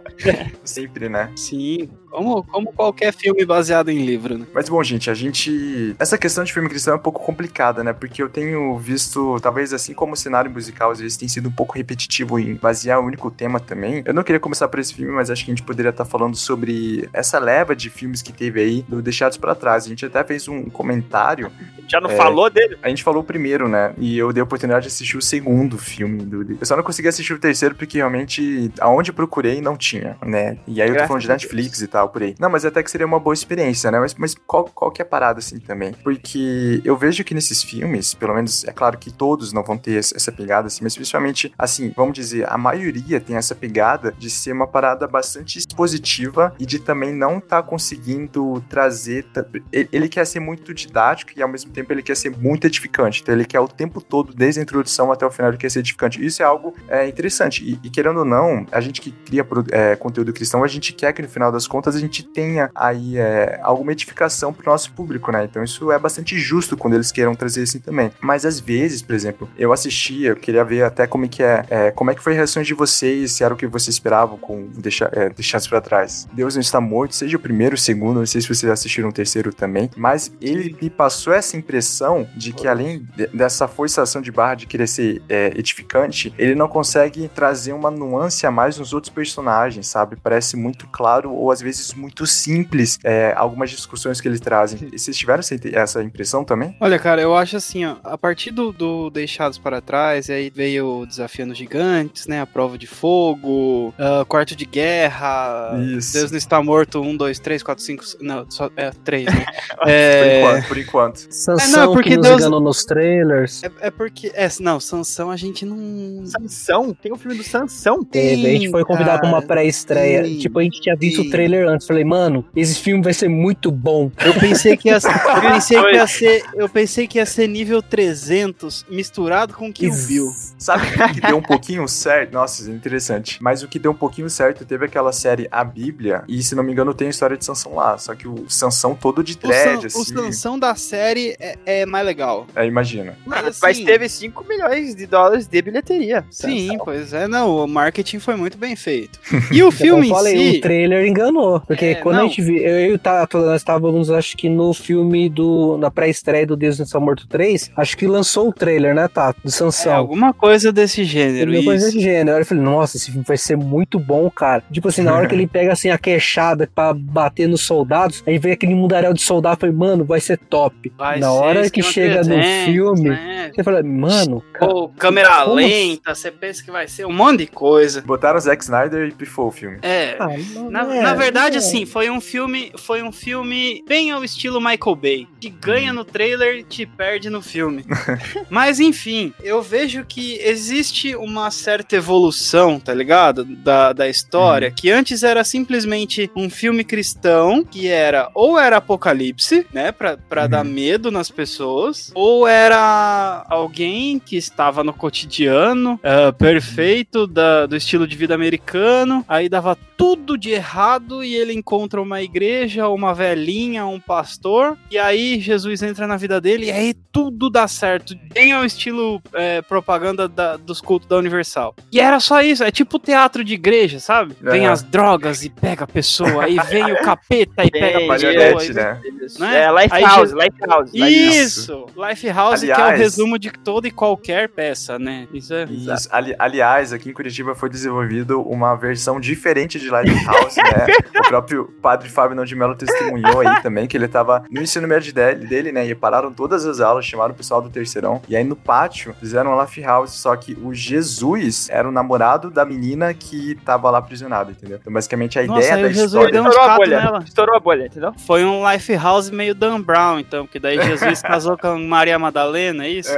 Sempre, 0.63 1.09
né? 1.09 1.31
Sim. 1.35 1.89
Como, 2.09 2.43
como 2.43 2.71
qualquer 2.73 3.13
filme 3.13 3.45
baseado 3.45 3.89
em 3.89 4.05
livro, 4.05 4.37
né? 4.37 4.45
Mas 4.53 4.69
bom, 4.69 4.81
gente, 4.83 5.09
a 5.09 5.13
gente. 5.13 5.95
Essa 5.99 6.17
questão 6.17 6.43
de 6.43 6.53
filme 6.53 6.69
cristão 6.69 6.93
é 6.93 6.97
um 6.97 6.99
pouco 7.01 7.21
complicada, 7.23 7.83
né? 7.83 7.93
Porque 7.93 8.21
eu 8.21 8.29
tenho 8.29 8.77
visto, 8.77 9.37
talvez 9.41 9.73
assim 9.73 9.93
como 9.93 10.13
o 10.13 10.17
cenário 10.17 10.49
musical 10.49 10.91
às 10.91 10.99
vezes 10.99 11.17
tem 11.17 11.27
sido 11.27 11.49
um 11.49 11.51
pouco 11.51 11.75
repetitivo 11.75 12.39
em 12.39 12.55
basear 12.55 12.99
o 12.99 13.05
único 13.05 13.29
tema 13.29 13.59
também. 13.59 14.01
Eu 14.05 14.13
não 14.13 14.23
queria 14.23 14.39
começar 14.39 14.67
por 14.67 14.79
esse 14.79 14.93
filme, 14.93 15.11
mas 15.11 15.29
acho 15.29 15.43
que 15.43 15.51
a 15.51 15.53
gente 15.55 15.63
poderia 15.63 15.89
estar 15.89 16.05
falando 16.05 16.35
sobre 16.35 17.09
essa 17.13 17.37
leva 17.39 17.75
de 17.75 17.89
filmes 17.89 18.21
que 18.21 18.31
teve 18.33 18.61
aí 18.61 18.85
do 18.87 19.01
Deixados 19.01 19.37
pra 19.37 19.53
Trás. 19.55 19.85
A 19.85 19.89
gente 19.89 20.05
até 20.05 20.23
fez 20.23 20.47
um 20.47 20.69
comentário. 20.69 21.51
Já 21.87 22.01
não 22.01 22.09
É. 22.09 22.15
falou 22.15 22.49
dele? 22.49 22.77
A 22.81 22.89
gente 22.89 23.03
falou 23.03 23.21
o 23.21 23.25
primeiro, 23.25 23.67
né? 23.67 23.93
E 23.97 24.17
eu 24.17 24.31
dei 24.33 24.41
a 24.41 24.43
oportunidade 24.43 24.83
de 24.83 24.87
assistir 24.87 25.17
o 25.17 25.21
segundo 25.21 25.77
filme. 25.77 26.23
Do... 26.23 26.57
Eu 26.59 26.65
só 26.65 26.75
não 26.75 26.83
consegui 26.83 27.07
assistir 27.07 27.33
o 27.33 27.39
terceiro 27.39 27.75
porque 27.75 27.97
realmente, 27.97 28.71
aonde 28.79 29.11
procurei, 29.13 29.61
não 29.61 29.77
tinha, 29.77 30.17
né? 30.25 30.57
E 30.67 30.81
aí 30.81 30.89
eu 30.89 30.95
tô 30.97 31.05
falando 31.07 31.21
de. 31.21 31.27
Netflix 31.35 31.81
e 31.81 31.87
tal, 31.87 31.94
por 32.03 32.23
aí. 32.23 32.35
Não, 32.39 32.49
mas 32.49 32.65
até 32.65 32.81
que 32.81 32.91
seria 32.91 33.05
uma 33.05 33.19
boa 33.19 33.33
experiência, 33.33 33.91
né? 33.91 33.99
Mas, 33.99 34.15
mas 34.15 34.35
qual, 34.35 34.65
qual 34.65 34.91
que 34.91 35.01
é 35.01 35.05
a 35.05 35.07
parada, 35.07 35.39
assim, 35.39 35.59
também? 35.59 35.93
Porque 35.93 36.81
eu 36.83 36.95
vejo 36.97 37.23
que 37.23 37.33
nesses 37.33 37.63
filmes, 37.63 38.13
pelo 38.13 38.33
menos, 38.33 38.63
é 38.65 38.71
claro 38.71 38.97
que 38.97 39.11
todos 39.11 39.53
não 39.53 39.63
vão 39.63 39.77
ter 39.77 39.97
essa 39.97 40.31
pegada, 40.31 40.67
assim, 40.67 40.83
mas 40.83 40.95
principalmente, 40.95 41.53
assim, 41.57 41.91
vamos 41.95 42.13
dizer, 42.13 42.47
a 42.49 42.57
maioria 42.57 43.19
tem 43.19 43.35
essa 43.35 43.55
pegada 43.55 44.13
de 44.17 44.29
ser 44.29 44.51
uma 44.51 44.67
parada 44.67 45.07
bastante 45.07 45.59
expositiva 45.59 46.53
e 46.59 46.65
de 46.65 46.79
também 46.79 47.13
não 47.13 47.39
tá 47.39 47.61
conseguindo 47.61 48.63
trazer. 48.69 49.25
Ele 49.71 50.09
quer 50.09 50.25
ser 50.25 50.39
muito 50.39 50.73
didático 50.73 51.31
e 51.35 51.41
ao 51.41 51.49
mesmo 51.49 51.71
tempo 51.71 51.91
ele 51.93 52.01
quer 52.01 52.15
ser 52.15 52.35
muito 52.35 52.65
edificante. 52.65 53.21
Então 53.21 53.33
ele 53.33 53.45
quer 53.45 53.59
o 53.59 53.67
tempo 53.67 54.01
todo, 54.01 54.33
desde 54.33 54.59
a 54.59 54.63
introdução 54.63 55.11
até 55.11 55.25
o 55.25 55.31
final, 55.31 55.51
ele 55.51 55.57
quer 55.57 55.69
ser 55.69 55.79
edificante. 55.79 56.23
Isso 56.23 56.41
é 56.41 56.45
algo 56.45 56.73
é, 56.87 57.07
interessante. 57.07 57.63
E, 57.63 57.79
e 57.83 57.89
querendo 57.89 58.19
ou 58.19 58.25
não, 58.25 58.65
a 58.71 58.81
gente 58.81 59.01
que 59.01 59.11
cria 59.11 59.45
é, 59.71 59.95
conteúdo 59.95 60.33
cristão, 60.33 60.63
a 60.63 60.67
gente 60.67 60.93
quer 60.93 61.13
que 61.13 61.21
no 61.21 61.29
final 61.29 61.51
das 61.51 61.67
contas 61.67 61.84
a 61.93 61.99
gente 61.99 62.23
tenha 62.23 62.71
aí 62.73 63.17
é, 63.17 63.59
alguma 63.61 63.91
edificação 63.91 64.53
pro 64.53 64.71
nosso 64.71 64.91
público, 64.93 65.31
né? 65.31 65.43
Então 65.43 65.61
isso 65.63 65.91
é 65.91 65.99
bastante 65.99 66.37
justo 66.39 66.77
quando 66.77 66.93
eles 66.93 67.11
queiram 67.11 67.35
trazer 67.35 67.63
assim 67.63 67.79
também. 67.79 68.11
Mas 68.21 68.45
às 68.45 68.59
vezes, 68.59 69.01
por 69.01 69.13
exemplo, 69.13 69.49
eu 69.57 69.73
assistia, 69.73 70.29
eu 70.29 70.35
queria 70.35 70.63
ver 70.63 70.83
até 70.83 71.05
como 71.05 71.25
é 71.25 71.27
que 71.27 71.43
é, 71.43 71.65
é, 71.69 71.91
como 71.91 72.09
é 72.11 72.15
que 72.15 72.23
foi 72.23 72.33
a 72.33 72.35
reação 72.37 72.63
de 72.63 72.73
vocês, 72.73 73.33
se 73.33 73.43
era 73.43 73.53
o 73.53 73.57
que 73.57 73.67
vocês 73.67 73.95
esperavam 73.95 74.37
com 74.37 74.67
deixar, 74.77 75.09
é, 75.11 75.29
Deixados 75.29 75.67
pra 75.67 75.81
Trás. 75.81 76.27
Deus 76.31 76.55
não 76.55 76.61
está 76.61 76.79
morto, 76.79 77.13
seja 77.15 77.35
o 77.35 77.39
primeiro, 77.39 77.75
o 77.75 77.77
segundo, 77.77 78.19
não 78.19 78.25
sei 78.25 78.39
se 78.41 78.47
vocês 78.47 78.71
assistiram 78.71 79.09
o 79.09 79.13
terceiro 79.13 79.53
também, 79.53 79.89
mas 79.97 80.31
ele 80.39 80.75
me 80.81 80.89
passou 80.89 81.33
essa 81.33 81.57
impressão 81.57 82.27
de 82.35 82.53
que 82.53 82.67
além 82.67 83.05
de- 83.17 83.27
dessa 83.27 83.67
forçação 83.67 84.21
de 84.21 84.31
barra 84.31 84.55
de 84.55 84.65
querer 84.65 84.87
ser 84.87 85.21
é, 85.27 85.47
edificante, 85.57 86.33
ele 86.37 86.55
não 86.55 86.67
consegue 86.67 87.27
trazer 87.27 87.73
uma 87.73 87.91
nuance 87.91 88.45
a 88.45 88.51
mais 88.51 88.77
nos 88.77 88.93
outros 88.93 89.11
personagens, 89.13 89.87
sabe? 89.87 90.15
Parece 90.15 90.55
muito 90.55 90.87
claro 90.87 91.31
ou 91.33 91.51
às 91.51 91.59
vezes 91.61 91.74
muito 91.95 92.25
simples 92.25 92.99
é, 93.03 93.33
algumas 93.35 93.69
discussões 93.69 94.19
que 94.21 94.27
eles 94.27 94.39
trazem. 94.39 94.89
E 94.91 94.99
Vocês 94.99 95.17
tiveram 95.17 95.41
essa, 95.73 96.03
impressão 96.03 96.43
também? 96.43 96.75
Olha, 96.79 96.99
cara, 96.99 97.21
eu 97.21 97.35
acho 97.35 97.57
assim, 97.57 97.85
ó, 97.85 97.95
a 98.03 98.17
partir 98.17 98.51
do, 98.51 98.71
do 98.71 99.09
Deixados 99.09 99.57
para 99.57 99.81
Trás, 99.81 100.29
e 100.29 100.33
aí 100.33 100.49
veio 100.49 101.01
o 101.01 101.05
Desafiando 101.05 101.53
Gigantes, 101.53 102.27
né, 102.27 102.41
a 102.41 102.45
Prova 102.45 102.77
de 102.77 102.87
Fogo, 102.87 103.93
ah, 103.97 104.25
Quarto 104.27 104.55
de 104.55 104.65
Guerra, 104.65 105.77
Isso. 105.97 106.13
Deus 106.13 106.31
não 106.31 106.37
está 106.37 106.61
morto, 106.61 107.01
um, 107.01 107.15
dois, 107.15 107.39
três, 107.39 107.63
quatro, 107.63 107.83
cinco, 107.83 108.03
não, 108.21 108.49
só, 108.49 108.69
é, 108.75 108.91
três, 109.03 109.25
né? 109.25 109.45
Por 109.75 109.89
é, 109.89 110.39
enquanto, 110.39 110.67
por 110.67 110.77
enquanto. 110.77 111.27
Sansão 111.29 111.93
porque 111.93 112.09
que 112.11 112.17
nos 112.17 112.27
Deus- 112.27 112.39
enganou 112.39 112.61
nos 112.61 112.85
trailers. 112.85 113.63
é, 113.63 113.87
é 113.87 113.91
porque, 113.91 114.31
é, 114.33 114.47
não, 114.59 114.79
Sansão 114.79 115.29
a 115.29 115.35
gente 115.35 115.65
não... 115.65 116.25
Sansão? 116.25 116.93
Tem 116.93 117.11
um 117.11 117.17
filme 117.17 117.37
do 117.37 117.43
Sansão? 117.43 118.03
Teve, 118.03 118.47
a 118.47 118.49
gente 118.51 118.69
foi 118.71 118.83
convidado 118.85 119.21
pra 119.21 119.29
uma 119.29 119.41
pré-estreia. 119.41 120.23
Tipo, 120.37 120.59
a 120.59 120.63
gente 120.63 120.81
tinha 120.81 120.95
visto 120.95 121.21
Sim. 121.21 121.27
o 121.27 121.31
trailer 121.31 121.64
antes. 121.67 121.87
Falei, 121.87 122.03
mano, 122.03 122.45
esse 122.55 122.79
filme 122.79 123.03
vai 123.03 123.13
ser 123.13 123.27
muito 123.29 123.71
bom. 123.71 124.11
Eu 124.23 124.33
pensei 124.35 124.75
que 124.77 124.89
ia, 124.89 124.95
eu 124.97 125.41
pensei 125.51 125.81
que 125.83 125.91
ia 125.95 126.07
ser, 126.07 126.43
eu 126.55 126.69
pensei 126.69 127.07
que 127.07 127.17
ia 127.17 127.25
ser 127.25 127.47
nível 127.47 127.81
300 127.81 128.85
misturado 128.89 129.53
com 129.53 129.71
Kill 129.71 129.93
Bill. 130.07 130.31
Sabe 130.57 130.85
o 130.87 131.13
que 131.13 131.21
deu 131.21 131.37
um 131.37 131.41
pouquinho 131.41 131.87
certo? 131.87 132.33
Nossa, 132.33 132.69
interessante. 132.71 133.37
Mas 133.41 133.63
o 133.63 133.67
que 133.67 133.77
deu 133.79 133.91
um 133.91 133.95
pouquinho 133.95 134.29
certo, 134.29 134.65
teve 134.65 134.85
aquela 134.85 135.11
série 135.11 135.47
A 135.51 135.63
Bíblia, 135.63 136.23
e 136.27 136.41
se 136.43 136.55
não 136.55 136.63
me 136.63 136.71
engano 136.71 136.93
tem 136.93 137.07
a 137.07 137.09
história 137.11 137.37
de 137.37 137.43
Sansão 137.45 137.75
lá. 137.75 137.97
Só 137.97 138.13
que 138.15 138.27
o 138.27 138.45
Sansão 138.49 138.95
todo 138.95 139.23
de 139.23 139.33
O, 139.33 139.37
dread, 139.47 139.89
San- 139.91 139.97
o 139.99 140.01
assim. 140.01 140.13
Sansão 140.15 140.59
da 140.59 140.75
série 140.75 141.35
é, 141.39 141.57
é 141.65 141.85
mais 141.85 142.05
legal. 142.05 142.47
É, 142.55 142.65
imagina. 142.65 143.17
Mas, 143.25 143.59
Mas 143.61 143.75
assim, 143.77 143.85
teve 143.85 144.07
5 144.09 144.43
milhões 144.47 144.95
de 144.95 145.05
dólares 145.05 145.47
de 145.47 145.61
bilheteria. 145.61 146.23
Sim, 146.29 146.77
pois 146.83 147.13
é, 147.13 147.27
não, 147.27 147.55
o 147.63 147.67
marketing 147.67 148.19
foi 148.19 148.35
muito 148.35 148.57
bem 148.57 148.75
feito. 148.75 149.19
E 149.51 149.63
o 149.63 149.71
filme 149.71 149.91
Como 149.91 150.03
eu 150.03 150.07
em 150.07 150.09
falei, 150.09 150.51
si, 150.53 150.57
o 150.57 150.61
trailer 150.61 151.05
enganou. 151.05 151.54
Porque 151.61 151.85
É, 151.85 151.95
quando 151.95 152.15
a 152.15 152.19
não. 152.19 152.27
gente 152.27 152.41
viu, 152.41 152.57
eu 152.57 152.91
e 152.91 152.93
o 152.93 152.99
Tato, 152.99 153.37
nós 153.37 153.61
estávamos, 153.61 154.09
acho 154.11 154.35
que 154.37 154.49
no 154.49 154.73
filme 154.73 155.29
do. 155.29 155.77
Na 155.77 155.89
pré-estreia 155.91 156.45
do 156.45 156.55
Deus 156.55 156.77
do 156.77 156.85
São 156.85 157.01
Morto 157.01 157.27
3, 157.27 157.71
acho 157.75 157.97
que 157.97 158.07
lançou 158.07 158.49
o 158.49 158.53
trailer, 158.53 158.93
né, 158.95 159.07
Tato? 159.07 159.39
Do 159.43 159.49
é, 159.49 159.51
Sansão. 159.51 159.93
alguma 159.95 160.33
coisa 160.33 160.71
desse 160.71 161.03
gênero, 161.03 161.51
Alguma 161.51 161.63
coisa 161.71 161.85
desse 161.85 161.99
gênero. 161.99 162.35
Aí 162.37 162.41
Eu 162.41 162.45
falei, 162.45 162.63
nossa, 162.63 162.97
esse 162.97 163.07
filme 163.11 163.25
vai 163.27 163.37
ser 163.37 163.55
muito 163.57 163.99
bom, 163.99 164.29
cara. 164.29 164.63
Tipo 164.71 164.87
assim, 164.89 165.01
na 165.01 165.13
hora 165.15 165.27
que 165.27 165.35
ele 165.35 165.47
pega 165.47 165.73
assim 165.73 165.89
a 165.89 165.97
queixada 165.97 166.69
pra 166.73 166.93
bater 166.93 167.47
nos 167.47 167.61
soldados, 167.61 168.23
aí 168.25 168.37
vem 168.37 168.51
aquele 168.53 168.75
mundaréu 168.75 169.13
de 169.13 169.21
soldado, 169.21 169.59
falei, 169.59 169.75
mano, 169.75 170.03
vai 170.05 170.19
ser 170.19 170.37
top. 170.37 170.91
Vai 170.97 171.19
na 171.19 171.27
ser 171.27 171.33
hora 171.33 171.69
que 171.69 171.81
chega 171.81 172.17
no 172.21 172.35
300, 172.35 172.65
filme, 172.65 173.09
né? 173.09 173.34
Né? 173.47 173.51
Você 173.55 173.63
fala, 173.63 173.83
mano, 173.83 174.43
ca- 174.53 174.65
Ou 174.65 174.89
câmera 174.89 175.41
como 175.43 175.55
lenta, 175.55 176.13
você 176.15 176.31
pensa 176.31 176.63
que 176.63 176.71
vai 176.71 176.87
ser 176.87 177.05
um 177.05 177.11
monte 177.13 177.39
de 177.39 177.47
coisa. 177.47 178.01
Botaram 178.01 178.37
o 178.37 178.41
Zack 178.41 178.63
Snyder 178.63 179.07
e 179.07 179.11
pifou 179.11 179.47
o 179.47 179.51
filme. 179.51 179.79
É. 179.81 180.15
ah, 180.19 180.27
Na, 180.69 180.95
é, 180.95 181.01
na 181.01 181.13
verdade, 181.13 181.55
é. 181.55 181.59
assim, 181.59 181.85
foi 181.85 182.09
um 182.09 182.21
filme, 182.21 182.71
foi 182.77 183.01
um 183.03 183.11
filme 183.11 183.83
bem 183.87 184.11
ao 184.11 184.23
estilo 184.23 184.59
Michael 184.59 184.95
Bay, 184.95 185.27
que 185.39 185.49
ganha 185.49 185.91
no 185.93 186.03
trailer 186.05 186.57
e 186.57 186.63
te 186.63 186.85
perde 186.85 187.29
no 187.29 187.41
filme. 187.41 187.85
Mas 188.49 188.79
enfim, 188.79 189.33
eu 189.43 189.61
vejo 189.61 190.05
que 190.05 190.37
existe 190.41 191.15
uma 191.15 191.49
certa 191.51 191.95
evolução, 191.95 192.79
tá 192.79 192.93
ligado? 192.93 193.43
Da, 193.45 193.93
da 193.93 194.07
história, 194.07 194.71
que 194.71 194.89
antes 194.91 195.23
era 195.23 195.43
simplesmente 195.43 196.29
um 196.35 196.49
filme 196.49 196.83
cristão, 196.83 197.63
que 197.63 197.87
era 197.87 198.29
ou 198.33 198.59
era 198.59 198.77
apocalipse, 198.77 199.65
né, 199.73 199.91
pra, 199.91 200.17
pra 200.17 200.43
Uhum. 200.43 200.49
dar 200.49 200.63
medo 200.63 201.09
nas 201.11 201.31
pessoas, 201.31 202.11
ou 202.13 202.47
era 202.47 203.34
alguém 203.49 204.19
que 204.19 204.35
estava 204.37 204.83
no 204.83 204.93
cotidiano, 204.93 205.99
ah, 206.03 206.31
perfeito, 206.31 207.25
da- 207.27 207.65
do 207.65 207.75
estilo 207.75 208.07
de 208.07 208.15
vida 208.15 208.33
americano, 208.35 209.23
aí 209.27 209.49
dava 209.49 209.75
tudo 210.05 210.37
de 210.37 210.51
errado 210.51 211.23
e 211.23 211.33
ele 211.33 211.51
encontra 211.51 211.99
uma 211.99 212.21
igreja, 212.21 212.87
uma 212.89 213.11
velhinha, 213.11 213.87
um 213.87 213.99
pastor, 213.99 214.77
e 214.91 214.99
aí 214.99 215.39
Jesus 215.39 215.81
entra 215.81 216.05
na 216.05 216.15
vida 216.15 216.39
dele 216.39 216.67
e 216.67 216.71
aí 216.71 216.93
tudo 217.11 217.49
dá 217.49 217.67
certo, 217.67 218.15
bem 218.31 218.51
ao 218.51 218.63
estilo 218.63 219.19
é, 219.33 219.63
propaganda 219.63 220.27
da- 220.27 220.57
dos 220.57 220.79
cultos 220.79 221.07
da 221.09 221.17
Universal. 221.17 221.75
E 221.91 221.99
era 221.99 222.19
só 222.19 222.39
isso, 222.43 222.63
é 222.63 222.69
tipo 222.69 222.99
teatro 222.99 223.43
de 223.43 223.55
igreja, 223.55 223.99
sabe? 223.99 224.35
Vem 224.39 224.65
Aham. 224.65 224.73
as 224.73 224.83
drogas 224.83 225.43
e 225.43 225.49
pega 225.49 225.85
a 225.85 225.87
pessoa, 225.87 226.43
aí 226.43 226.57
vem 226.69 226.91
o 226.91 226.97
capeta 227.01 227.63
e 227.65 227.71
pega 227.71 227.97
a 227.97 228.07
pessoa. 228.13 228.73
né? 228.73 229.01
Né? 229.39 229.61
É, 229.63 229.71
Life 229.71 229.89
Aí 229.95 230.03
House, 230.03 230.29
je- 230.29 230.35
Life 230.35 230.57
House. 230.67 230.91
Life 230.93 231.29
Isso! 231.39 231.85
Lifehouse, 231.97 232.65
que 232.65 232.71
é 232.71 232.75
o 232.75 232.79
Aliás- 232.79 232.99
resumo 232.99 233.39
de 233.39 233.49
toda 233.51 233.87
e 233.87 233.91
qualquer 233.91 234.49
peça, 234.49 234.99
né? 234.99 235.27
Isso 235.33 235.51
é. 235.51 235.63
Isso. 235.63 236.07
Ali- 236.11 236.35
aliás, 236.37 236.93
aqui 236.93 237.09
em 237.09 237.13
Curitiba 237.13 237.55
foi 237.55 237.69
desenvolvido 237.69 238.39
uma 238.41 238.75
versão 238.75 239.19
diferente 239.19 239.79
de 239.79 239.89
Lighthouse, 240.01 240.57
né? 240.61 240.87
O 241.19 241.27
próprio 241.27 241.65
padre 241.81 242.09
Fábio 242.09 242.35
Não 242.35 242.45
de 242.45 242.55
Mello 242.55 242.75
testemunhou 242.75 243.41
aí 243.41 243.61
também 243.61 243.87
que 243.87 243.95
ele 243.95 244.07
tava 244.07 244.43
no 244.49 244.61
ensino 244.61 244.87
médio 244.87 245.13
dele, 245.13 245.45
dele, 245.47 245.71
né? 245.71 245.85
E 245.85 245.95
pararam 245.95 246.31
todas 246.31 246.65
as 246.65 246.79
aulas, 246.79 247.05
chamaram 247.05 247.33
o 247.33 247.37
pessoal 247.37 247.61
do 247.61 247.69
terceirão. 247.69 248.21
E 248.27 248.35
aí 248.35 248.43
no 248.43 248.55
pátio 248.55 249.15
fizeram 249.19 249.51
uma 249.53 249.63
Lifehouse, 249.63 250.17
só 250.17 250.35
que 250.35 250.57
o 250.61 250.73
Jesus 250.73 251.69
era 251.69 251.87
o 251.87 251.91
namorado 251.91 252.49
da 252.49 252.65
menina 252.65 253.13
que 253.13 253.55
tava 253.65 253.89
lá 253.89 253.99
aprisionado, 253.99 254.51
entendeu? 254.51 254.77
Então, 254.81 254.91
basicamente, 254.91 255.39
a 255.39 255.45
Nossa, 255.45 255.59
ideia 255.59 255.83
da 255.83 255.87
o 255.87 255.93
Jesus 255.93 256.13
história. 256.13 256.31
deu 256.31 256.45
Estourou 256.45 256.69
a 256.69 256.75
bolha. 256.75 256.99
nela. 257.01 257.19
Estourou 257.25 257.55
a 257.55 257.59
bolha, 257.59 257.85
entendeu? 257.85 258.13
Foi 258.25 258.43
um 258.45 258.69
Lifehouse 258.71 259.31
meio 259.31 259.55
Dan 259.55 259.81
Brown, 259.81 260.19
então, 260.19 260.45
que 260.47 260.59
daí 260.59 260.81
Jesus 260.81 261.21
casou 261.23 261.57
com 261.57 261.77
Maria 261.79 262.17
Madalena, 262.19 262.85
é 262.85 262.89
isso? 262.89 263.11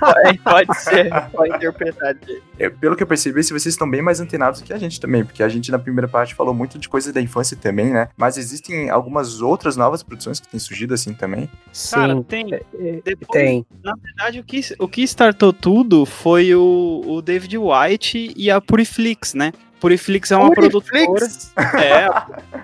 Pode, 0.00 0.38
pode 0.38 0.78
ser, 0.80 1.10
pode 1.32 1.56
interpretar. 1.56 2.16
É, 2.58 2.68
pelo 2.70 2.96
que 2.96 3.02
eu 3.02 3.06
percebi, 3.06 3.42
se 3.42 3.52
vocês 3.52 3.66
estão 3.74 3.88
bem 3.88 4.02
mais 4.02 4.20
antenados 4.20 4.60
que 4.62 4.72
a 4.72 4.78
gente 4.78 5.00
também, 5.00 5.24
porque 5.24 5.42
a 5.42 5.48
gente 5.48 5.55
na 5.70 5.78
primeira 5.78 6.08
parte 6.08 6.34
falou 6.34 6.54
muito 6.54 6.78
de 6.78 6.88
coisas 6.88 7.12
da 7.12 7.20
infância 7.20 7.56
também, 7.56 7.92
né? 7.92 8.08
Mas 8.16 8.36
existem 8.36 8.90
algumas 8.90 9.40
outras 9.40 9.76
novas 9.76 10.02
produções 10.02 10.40
que 10.40 10.48
têm 10.48 10.60
surgido 10.60 10.94
assim 10.94 11.12
também. 11.12 11.48
Cara, 11.90 12.14
Sim, 12.14 12.22
tem. 12.22 12.54
é, 12.54 12.62
Depois, 13.04 13.28
tem. 13.30 13.66
Na 13.82 13.94
verdade, 13.94 14.40
o 14.40 14.44
que, 14.44 14.60
o 14.78 14.88
que 14.88 15.02
startou 15.02 15.52
tudo 15.52 16.04
foi 16.06 16.54
o, 16.54 17.02
o 17.06 17.22
David 17.22 17.56
White 17.58 18.32
e 18.36 18.50
a 18.50 18.60
Puriflix, 18.60 19.34
né? 19.34 19.52
Puriflix 19.80 20.30
é 20.30 20.36
uma 20.36 20.50
produtora. 20.50 21.00
Netflix? 21.00 21.52
É, 21.74 22.08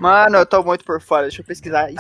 Mano, 0.01 0.39
eu 0.39 0.47
tô 0.47 0.63
muito 0.63 0.85
por 0.85 1.01
fora. 1.01 1.23
Deixa 1.23 1.41
eu 1.43 1.45
pesquisar 1.45 1.91
isso 1.91 1.99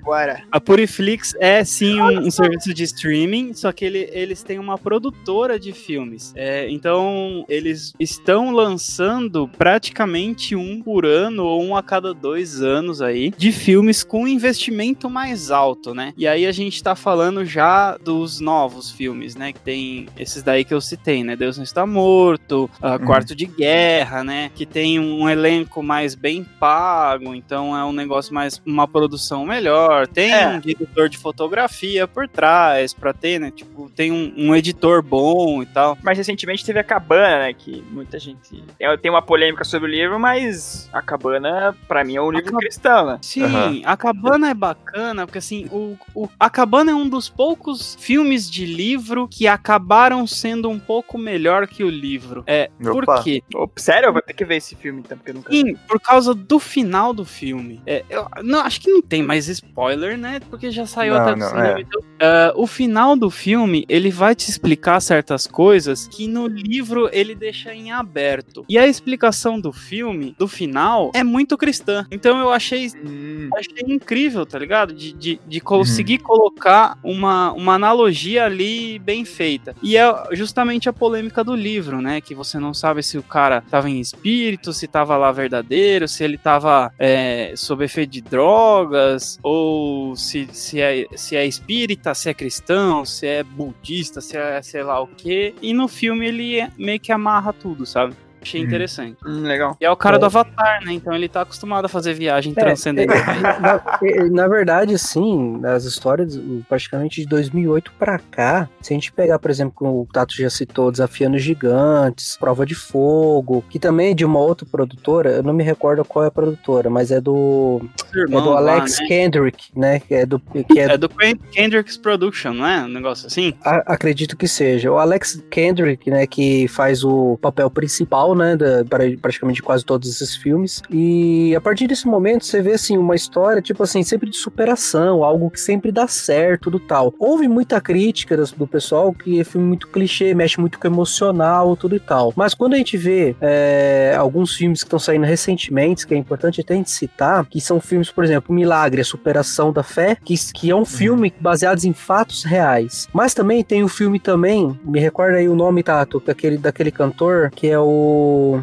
agora. 0.00 0.42
a 0.50 0.60
Puriflix 0.60 1.34
é 1.38 1.64
sim 1.64 2.00
um, 2.00 2.26
um 2.26 2.30
serviço 2.30 2.74
de 2.74 2.82
streaming, 2.84 3.54
só 3.54 3.72
que 3.72 3.84
ele- 3.84 4.08
eles 4.12 4.42
têm 4.42 4.58
uma 4.58 4.76
produtora 4.76 5.58
de 5.58 5.72
filmes. 5.72 6.32
É, 6.36 6.68
então, 6.70 7.44
eles 7.48 7.92
estão 7.98 8.50
lançando 8.50 9.48
praticamente 9.48 10.54
um 10.56 10.82
por 10.82 11.06
ano 11.06 11.44
ou 11.44 11.62
um 11.64 11.76
a 11.76 11.82
cada 11.82 12.12
dois 12.12 12.60
anos 12.62 13.00
aí 13.00 13.30
de 13.36 13.52
filmes 13.52 14.02
com 14.02 14.26
investimento 14.26 15.08
mais 15.08 15.50
alto, 15.50 15.94
né? 15.94 16.12
E 16.16 16.26
aí 16.26 16.46
a 16.46 16.52
gente 16.52 16.82
tá 16.82 16.94
falando 16.96 17.44
já 17.44 17.96
dos 17.96 18.40
novos 18.40 18.90
filmes, 18.90 19.34
né? 19.36 19.52
Que 19.52 19.60
tem 19.60 20.08
esses 20.18 20.42
daí 20.42 20.64
que 20.64 20.74
eu 20.74 20.80
citei, 20.80 21.22
né? 21.22 21.36
Deus 21.36 21.56
não 21.56 21.64
está 21.64 21.86
morto, 21.86 22.68
Uhum. 22.82 22.98
Quarto 23.06 23.34
de 23.34 23.46
Guerra, 23.46 24.24
né? 24.24 24.47
Que 24.54 24.66
tem 24.66 24.98
um 24.98 25.28
elenco 25.28 25.82
mais 25.82 26.14
bem 26.14 26.44
pago, 26.44 27.34
então 27.34 27.76
é 27.76 27.84
um 27.84 27.92
negócio 27.92 28.34
mais 28.34 28.60
uma 28.66 28.86
produção 28.88 29.44
melhor. 29.46 30.06
Tem 30.06 30.32
É. 30.32 30.48
um 30.48 30.58
diretor 30.60 31.08
de 31.08 31.16
fotografia 31.18 32.06
por 32.08 32.28
trás 32.28 32.92
pra 32.92 33.12
ter, 33.12 33.38
né? 33.38 33.50
Tipo, 33.50 33.90
tem 33.90 34.10
um, 34.12 34.32
um 34.36 34.54
editor 34.54 35.02
bom 35.02 35.62
e 35.62 35.66
tal. 35.66 35.96
Mas 36.02 36.18
recentemente 36.18 36.64
teve 36.64 36.78
a 36.78 36.84
Cabana, 36.84 37.38
né? 37.40 37.52
Que 37.52 37.82
muita 37.90 38.18
gente. 38.18 38.62
Tem 38.78 38.98
tem 38.98 39.10
uma 39.10 39.22
polêmica 39.22 39.64
sobre 39.64 39.88
o 39.88 39.92
livro, 39.92 40.18
mas 40.18 40.88
a 40.92 41.00
Cabana, 41.00 41.74
pra 41.86 42.02
mim, 42.04 42.16
é 42.16 42.22
um 42.22 42.30
livro 42.30 42.50
Cab- 42.52 42.60
cristão, 42.60 43.06
né? 43.06 43.18
Sim, 43.22 43.44
Aham. 43.44 43.80
a 43.84 43.96
Cabana 43.96 44.50
é 44.50 44.54
bacana, 44.54 45.26
porque 45.26 45.38
assim, 45.38 45.66
o, 45.70 45.96
o- 46.14 46.28
a 46.38 46.50
Cabana 46.50 46.90
é 46.90 46.94
um 46.94 47.08
dos 47.08 47.28
poucos 47.28 47.96
filmes 48.00 48.50
de 48.50 48.66
livro 48.66 49.28
que 49.28 49.46
acabaram 49.46 50.26
sendo 50.26 50.68
um 50.68 50.78
pouco 50.78 51.16
melhor 51.18 51.66
que 51.66 51.84
o 51.84 51.88
livro. 51.90 52.42
É, 52.46 52.70
por 52.82 53.04
Opa. 53.04 53.22
quê? 53.22 53.42
Opa, 53.54 53.80
sério? 53.80 54.08
Eu 54.08 54.12
vou 54.12 54.22
ter 54.22 54.32
que 54.38 54.44
ver 54.44 54.56
esse 54.56 54.74
filme 54.76 55.00
então, 55.00 55.16
porque 55.18 55.30
eu 55.30 55.34
nunca. 55.34 55.52
Sim, 55.52 55.74
por 55.88 56.00
causa 56.00 56.32
do 56.34 56.58
final 56.58 57.12
do 57.12 57.24
filme. 57.24 57.80
É, 57.86 58.04
eu 58.08 58.26
não, 58.42 58.60
acho 58.60 58.80
que 58.80 58.90
não 58.90 59.02
tem 59.02 59.22
mais 59.22 59.48
spoiler, 59.48 60.16
né? 60.16 60.40
Porque 60.48 60.70
já 60.70 60.86
saiu 60.86 61.14
Não, 61.14 61.20
até 61.22 61.32
do 61.32 61.38
não, 61.38 61.48
cinema. 61.48 61.78
é. 61.78 61.80
Então, 61.80 62.00
ah, 62.20 62.52
o 62.56 62.66
final 62.66 63.16
do 63.16 63.30
filme, 63.30 63.84
ele 63.88 64.10
vai 64.10 64.34
te 64.34 64.48
explicar 64.48 65.00
certas 65.00 65.46
coisas 65.46 66.06
que 66.08 66.26
no 66.26 66.46
livro 66.46 67.08
ele 67.12 67.34
deixa 67.34 67.74
em 67.74 67.90
aberto. 67.92 68.64
E 68.68 68.78
a 68.78 68.86
explicação 68.86 69.60
do 69.60 69.72
filme, 69.72 70.34
do 70.38 70.46
final, 70.48 71.10
é 71.14 71.24
muito 71.24 71.56
cristã. 71.56 72.06
Então 72.10 72.38
eu 72.38 72.52
achei 72.52 72.88
Hum, 73.04 73.48
achei 73.56 73.84
incrível, 73.94 74.44
tá 74.46 74.58
ligado? 74.58 74.92
De, 74.92 75.12
de, 75.12 75.40
de 75.46 75.60
conseguir 75.60 76.18
colocar 76.18 76.96
uma, 77.02 77.52
uma 77.52 77.74
analogia 77.74 78.44
ali 78.44 78.98
bem 78.98 79.24
feita. 79.24 79.74
E 79.82 79.96
é 79.96 80.04
justamente 80.32 80.88
a 80.88 80.92
polêmica 80.92 81.42
do 81.44 81.54
livro, 81.54 82.00
né? 82.00 82.20
Que 82.20 82.34
você 82.34 82.58
não 82.58 82.72
sabe 82.74 83.02
se 83.02 83.16
o 83.18 83.22
cara 83.22 83.62
tava 83.70 83.88
em 83.88 84.00
espírito, 84.00 84.27
se 84.72 84.86
tava 84.86 85.16
lá 85.16 85.32
verdadeiro, 85.32 86.06
se 86.06 86.24
ele 86.24 86.36
tava 86.36 86.92
é, 86.98 87.52
sob 87.56 87.84
efeito 87.84 88.10
de 88.10 88.20
drogas, 88.20 89.38
ou 89.42 90.14
se, 90.16 90.48
se, 90.52 90.80
é, 90.80 91.06
se 91.16 91.36
é 91.36 91.46
espírita, 91.46 92.14
se 92.14 92.28
é 92.28 92.34
cristão, 92.34 93.04
se 93.04 93.26
é 93.26 93.42
budista, 93.42 94.20
se 94.20 94.36
é 94.36 94.60
sei 94.62 94.82
lá 94.82 95.00
o 95.00 95.06
quê. 95.06 95.54
E 95.62 95.72
no 95.72 95.88
filme 95.88 96.26
ele 96.26 96.68
meio 96.76 97.00
que 97.00 97.12
amarra 97.12 97.52
tudo, 97.52 97.86
sabe? 97.86 98.14
Achei 98.40 98.60
Uhum. 98.60 98.66
interessante. 98.66 99.16
hum, 99.26 99.42
legal. 99.42 99.76
E 99.80 99.84
é 99.84 99.90
o 99.90 99.96
cara 99.96 100.16
É. 100.16 100.18
do 100.18 100.26
Avatar, 100.26 100.84
né? 100.84 100.92
Então 100.92 101.12
ele 101.14 101.28
tá 101.28 101.42
acostumado 101.42 101.84
a 101.84 101.88
fazer 101.88 102.14
viagem 102.14 102.52
É, 102.56 102.60
transcendental. 102.60 103.16
Na, 103.40 103.58
na- 103.60 104.28
na 104.30 104.48
verdade, 104.48 104.96
sim, 104.98 105.60
as 105.64 105.84
histórias 105.84 106.38
praticamente 106.68 107.20
de 107.22 107.26
2008 107.28 107.92
pra 107.98 108.18
cá, 108.18 108.68
se 108.80 108.92
a 108.92 108.96
gente 108.96 109.12
pegar, 109.12 109.38
por 109.38 109.50
exemplo, 109.50 109.72
como 109.74 110.02
o 110.02 110.06
Tato 110.12 110.34
já 110.34 110.48
citou, 110.50 110.90
Desafiando 110.90 111.38
Gigantes, 111.38 112.36
Prova 112.36 112.64
de 112.64 112.74
Fogo, 112.74 113.64
que 113.68 113.78
também 113.78 114.10
é 114.10 114.14
de 114.14 114.24
uma 114.24 114.38
outra 114.38 114.66
produtora, 114.70 115.30
eu 115.30 115.42
não 115.42 115.52
me 115.52 115.62
recordo 115.64 116.04
qual 116.04 116.24
é 116.24 116.28
a 116.28 116.30
produtora, 116.30 116.88
mas 116.90 117.10
é 117.10 117.20
do, 117.20 117.80
é 118.14 118.18
Irmão 118.18 118.42
do 118.42 118.50
lá, 118.50 118.58
Alex 118.58 118.98
né? 119.00 119.06
Kendrick, 119.08 119.68
né? 119.76 120.00
É 120.10 120.24
do 120.26 120.38
que 120.38 120.78
é, 120.78 120.84
É 120.92 120.96
do 120.98 121.08
Ken- 121.08 121.36
Kendrick's 121.52 121.96
Production, 121.96 122.52
não 122.54 122.66
é? 122.66 122.82
Um 122.84 122.88
negócio 122.88 123.26
assim? 123.26 123.54
a- 123.64 123.82
acredito 123.94 124.36
que 124.36 124.46
seja. 124.48 124.90
O 124.90 124.98
Alex 124.98 125.42
Kendrick, 125.50 126.10
né, 126.10 126.26
que 126.26 126.66
faz 126.68 127.04
o 127.04 127.38
papel 127.40 127.70
principal, 127.70 128.27
né, 128.34 128.56
da, 128.56 128.84
pra- 128.84 129.04
praticamente 129.20 129.62
quase 129.62 129.84
todos 129.84 130.08
esses 130.08 130.36
filmes. 130.36 130.82
E 130.90 131.54
a 131.54 131.60
partir 131.60 131.86
desse 131.86 132.06
momento 132.06 132.44
você 132.44 132.60
vê 132.62 132.72
assim 132.72 132.96
uma 132.96 133.14
história 133.14 133.62
tipo 133.62 133.82
assim 133.82 134.02
sempre 134.02 134.30
de 134.30 134.36
superação, 134.36 135.24
algo 135.24 135.50
que 135.50 135.60
sempre 135.60 135.90
dá 135.92 136.06
certo, 136.06 136.62
tudo 136.64 136.80
tal. 136.80 137.14
Houve 137.18 137.48
muita 137.48 137.80
crítica 137.80 138.36
do 138.56 138.66
pessoal 138.66 139.12
que 139.12 139.40
é 139.40 139.44
filme 139.44 139.66
muito 139.66 139.88
clichê, 139.88 140.34
mexe 140.34 140.60
muito 140.60 140.78
com 140.78 140.86
o 140.86 140.90
emocional, 140.90 141.76
tudo 141.76 141.96
e 141.96 142.00
tal. 142.00 142.32
Mas 142.36 142.54
quando 142.54 142.74
a 142.74 142.76
gente 142.76 142.96
vê 142.96 143.36
é, 143.40 144.14
alguns 144.18 144.54
filmes 144.54 144.80
que 144.80 144.86
estão 144.86 144.98
saindo 144.98 145.24
recentemente, 145.24 146.06
que 146.06 146.14
é 146.14 146.16
importante 146.16 146.60
até 146.60 146.74
a 146.74 146.76
gente 146.76 146.90
citar, 146.90 147.46
que 147.46 147.60
são 147.60 147.80
filmes, 147.80 148.10
por 148.10 148.24
exemplo, 148.24 148.54
Milagre, 148.54 149.00
a 149.00 149.04
superação 149.04 149.72
da 149.72 149.82
fé, 149.82 150.16
que, 150.24 150.34
que 150.52 150.70
é 150.70 150.74
um 150.74 150.84
filme 150.84 151.32
baseado 151.40 151.84
em 151.84 151.92
fatos 151.92 152.44
reais. 152.44 153.08
Mas 153.12 153.34
também 153.34 153.62
tem 153.62 153.82
o 153.82 153.88
filme 153.88 154.18
também, 154.18 154.78
me 154.84 154.98
recorda 155.00 155.38
aí 155.38 155.48
o 155.48 155.54
nome, 155.54 155.82
Tato, 155.82 156.22
daquele, 156.24 156.58
daquele 156.58 156.90
cantor, 156.90 157.50
que 157.54 157.68
é 157.68 157.78
o... 157.78 158.17